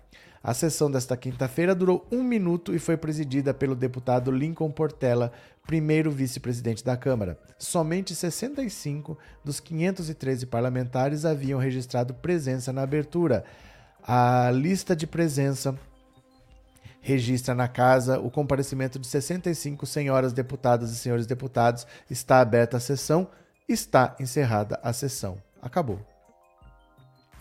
[0.43, 5.31] A sessão desta quinta-feira durou um minuto e foi presidida pelo deputado Lincoln Portela,
[5.65, 7.39] primeiro vice-presidente da Câmara.
[7.57, 13.45] Somente 65 dos 513 parlamentares haviam registrado presença na abertura.
[14.03, 15.79] A lista de presença
[17.01, 21.87] registra na casa o comparecimento de 65 senhoras deputadas e senhores deputados.
[22.11, 23.29] Está aberta a sessão,
[23.69, 25.37] está encerrada a sessão.
[25.61, 26.12] Acabou.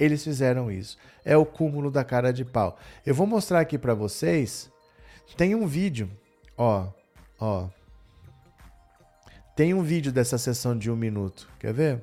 [0.02, 0.98] Eles fizeram isso.
[1.24, 2.76] É o cúmulo da cara de pau.
[3.06, 4.68] Eu vou mostrar aqui para vocês.
[5.38, 6.10] Tem um vídeo,
[6.58, 6.88] ó,
[7.40, 7.70] ó.
[9.56, 11.48] Tem um vídeo dessa sessão de um minuto.
[11.60, 12.02] Quer ver?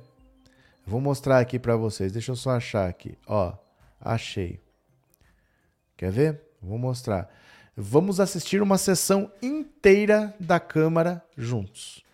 [0.86, 2.12] Vou mostrar aqui para vocês.
[2.12, 3.18] Deixa eu só achar aqui.
[3.26, 3.52] Ó,
[4.00, 4.60] achei.
[5.96, 6.40] Quer ver?
[6.62, 7.28] Vou mostrar.
[7.76, 12.04] Vamos assistir uma sessão inteira da Câmara juntos.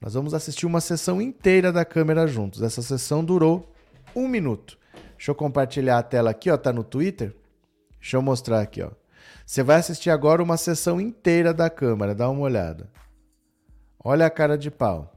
[0.00, 2.62] Nós vamos assistir uma sessão inteira da Câmara juntos.
[2.62, 3.70] Essa sessão durou
[4.16, 4.82] um minuto.
[5.24, 6.56] Deixa eu compartilhar a tela aqui, ó.
[6.58, 7.34] Tá no Twitter?
[7.98, 8.90] Deixa eu mostrar aqui, ó.
[9.46, 12.14] Você vai assistir agora uma sessão inteira da Câmara.
[12.14, 12.90] Dá uma olhada.
[13.98, 15.13] Olha a cara de pau.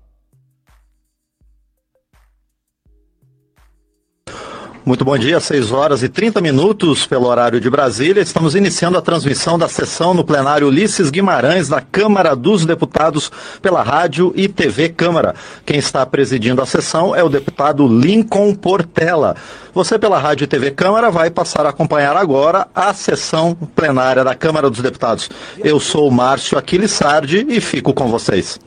[4.87, 8.21] Muito bom dia, 6 horas e 30 minutos pelo horário de Brasília.
[8.21, 13.29] Estamos iniciando a transmissão da sessão no plenário Ulisses Guimarães da Câmara dos Deputados
[13.61, 15.35] pela Rádio e TV Câmara.
[15.65, 19.35] Quem está presidindo a sessão é o deputado Lincoln Portela.
[19.73, 24.35] Você pela Rádio e TV Câmara vai passar a acompanhar agora a sessão plenária da
[24.35, 25.29] Câmara dos Deputados.
[25.61, 28.57] Eu sou Márcio Aquiles Sardi e fico com vocês.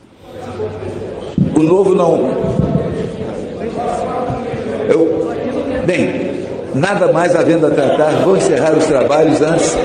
[1.57, 2.61] O novo não
[5.91, 9.77] Bem, nada mais havendo a tratar, vou encerrar os trabalhos antes,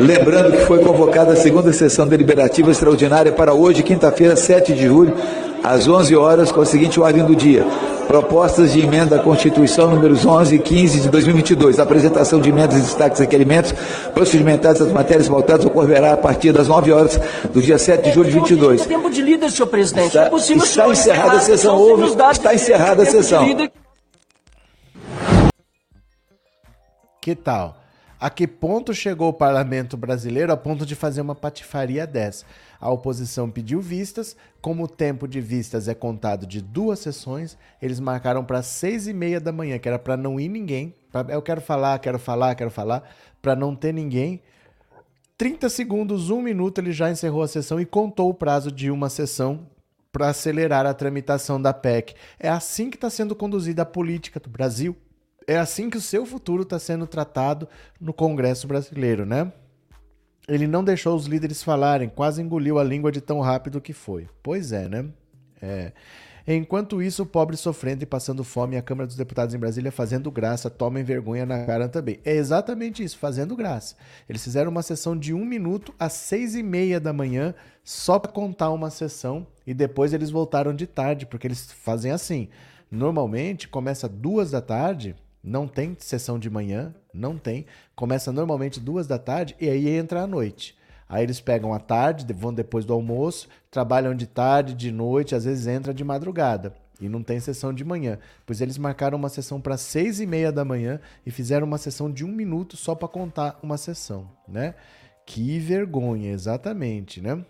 [0.00, 5.14] lembrando que foi convocada a segunda sessão deliberativa extraordinária para hoje, quinta-feira, 7 de julho,
[5.62, 7.64] às 11 horas, com a seguinte ordem do dia.
[8.08, 11.78] Propostas de emenda à Constituição números 11 e 15 de 2022.
[11.78, 13.72] A apresentação de emendas e destaques e requerimentos
[14.12, 17.20] procedimentados das matérias voltadas ocorrerá a partir das 9 horas
[17.54, 18.84] do dia 7 de julho de 22.
[18.84, 20.08] Tempo de líder, senhor presidente.
[20.08, 21.78] Está, é possível está encerrada a sessão.
[21.78, 23.46] Houve, está encerrada a sessão.
[27.26, 27.82] Que tal?
[28.20, 32.46] A que ponto chegou o parlamento brasileiro a ponto de fazer uma patifaria dessa?
[32.80, 37.98] A oposição pediu vistas, como o tempo de vistas é contado de duas sessões, eles
[37.98, 40.94] marcaram para seis e meia da manhã, que era para não ir ninguém.
[41.10, 43.02] Pra, eu quero falar, quero falar, quero falar,
[43.42, 44.40] para não ter ninguém.
[45.36, 49.10] 30 segundos, um minuto, ele já encerrou a sessão e contou o prazo de uma
[49.10, 49.66] sessão
[50.12, 52.14] para acelerar a tramitação da PEC.
[52.38, 54.96] É assim que está sendo conduzida a política do Brasil
[55.46, 57.68] é assim que o seu futuro está sendo tratado
[58.00, 59.52] no Congresso brasileiro, né?
[60.48, 64.28] Ele não deixou os líderes falarem, quase engoliu a língua de tão rápido que foi.
[64.42, 65.06] Pois é, né?
[65.60, 65.92] É.
[66.48, 70.30] Enquanto isso, o pobre sofrendo e passando fome, a Câmara dos Deputados em Brasília fazendo
[70.30, 72.20] graça, tomem vergonha na cara também.
[72.24, 73.96] É exatamente isso, fazendo graça.
[74.28, 78.30] Eles fizeram uma sessão de um minuto às seis e meia da manhã, só para
[78.30, 82.48] contar uma sessão, e depois eles voltaram de tarde, porque eles fazem assim.
[82.88, 85.16] Normalmente começa duas da tarde,
[85.46, 87.66] não tem sessão de manhã, não tem.
[87.94, 90.76] Começa normalmente duas da tarde e aí entra à noite.
[91.08, 95.44] Aí eles pegam à tarde, vão depois do almoço, trabalham de tarde, de noite, às
[95.44, 96.74] vezes entra de madrugada.
[97.00, 98.18] E não tem sessão de manhã.
[98.44, 102.10] Pois eles marcaram uma sessão para seis e meia da manhã e fizeram uma sessão
[102.10, 104.74] de um minuto só para contar uma sessão, né?
[105.24, 107.44] Que vergonha, exatamente, né?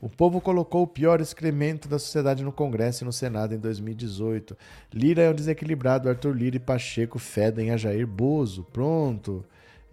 [0.00, 4.56] O povo colocou o pior excremento da sociedade no Congresso e no Senado em 2018.
[4.92, 6.08] Lira é um desequilibrado.
[6.08, 8.64] Arthur Lira e Pacheco fedem a Jair Bozo.
[8.72, 9.44] Pronto.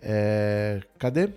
[0.01, 0.81] É...
[0.99, 1.29] Cadê?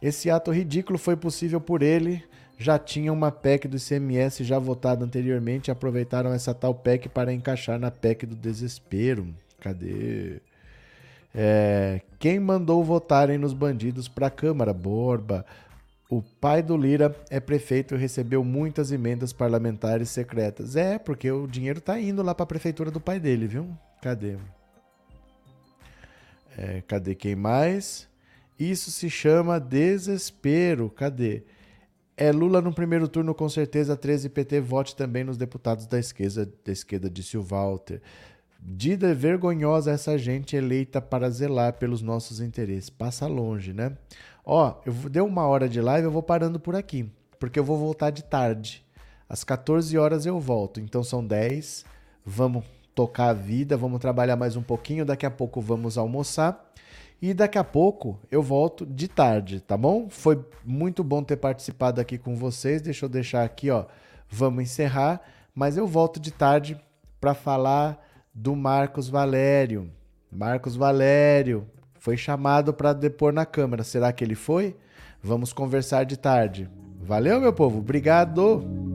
[0.00, 2.24] Esse ato ridículo foi possível por ele.
[2.58, 5.70] Já tinha uma PEC do ICMS já votada anteriormente.
[5.70, 9.26] Aproveitaram essa tal PEC para encaixar na PEC do desespero.
[9.60, 10.40] Cadê?
[11.34, 14.72] É, quem mandou votarem nos bandidos para a Câmara?
[14.72, 15.46] Borba.
[16.12, 20.76] O pai do Lira é prefeito e recebeu muitas emendas parlamentares secretas.
[20.76, 23.66] É, porque o dinheiro tá indo lá para a prefeitura do pai dele, viu?
[24.02, 24.36] Cadê?
[26.54, 28.06] É, cadê quem mais?
[28.60, 30.90] Isso se chama desespero.
[30.90, 31.44] Cadê?
[32.14, 36.44] É Lula no primeiro turno, com certeza 13 PT vote também nos deputados da esquerda,
[36.62, 38.02] da esquerda disse o Walter.
[38.60, 42.90] Dida vergonhosa essa gente eleita para zelar pelos nossos interesses.
[42.90, 43.96] Passa longe, né?
[44.44, 47.78] Ó, eu deu uma hora de live, eu vou parando por aqui, porque eu vou
[47.78, 48.84] voltar de tarde.
[49.28, 50.78] Às 14 horas eu volto.
[50.78, 51.86] Então são 10.
[52.22, 52.64] Vamos
[52.94, 55.06] tocar a vida, vamos trabalhar mais um pouquinho.
[55.06, 56.70] Daqui a pouco vamos almoçar.
[57.20, 60.10] E daqui a pouco eu volto de tarde, tá bom?
[60.10, 62.82] Foi muito bom ter participado aqui com vocês.
[62.82, 63.86] Deixa eu deixar aqui, ó.
[64.28, 65.22] Vamos encerrar,
[65.54, 66.78] mas eu volto de tarde
[67.20, 69.90] para falar do Marcos Valério.
[70.30, 71.66] Marcos Valério
[72.02, 73.84] foi chamado para depor na Câmara.
[73.84, 74.74] Será que ele foi?
[75.22, 76.68] Vamos conversar de tarde.
[77.00, 77.78] Valeu, meu povo.
[77.78, 78.91] Obrigado.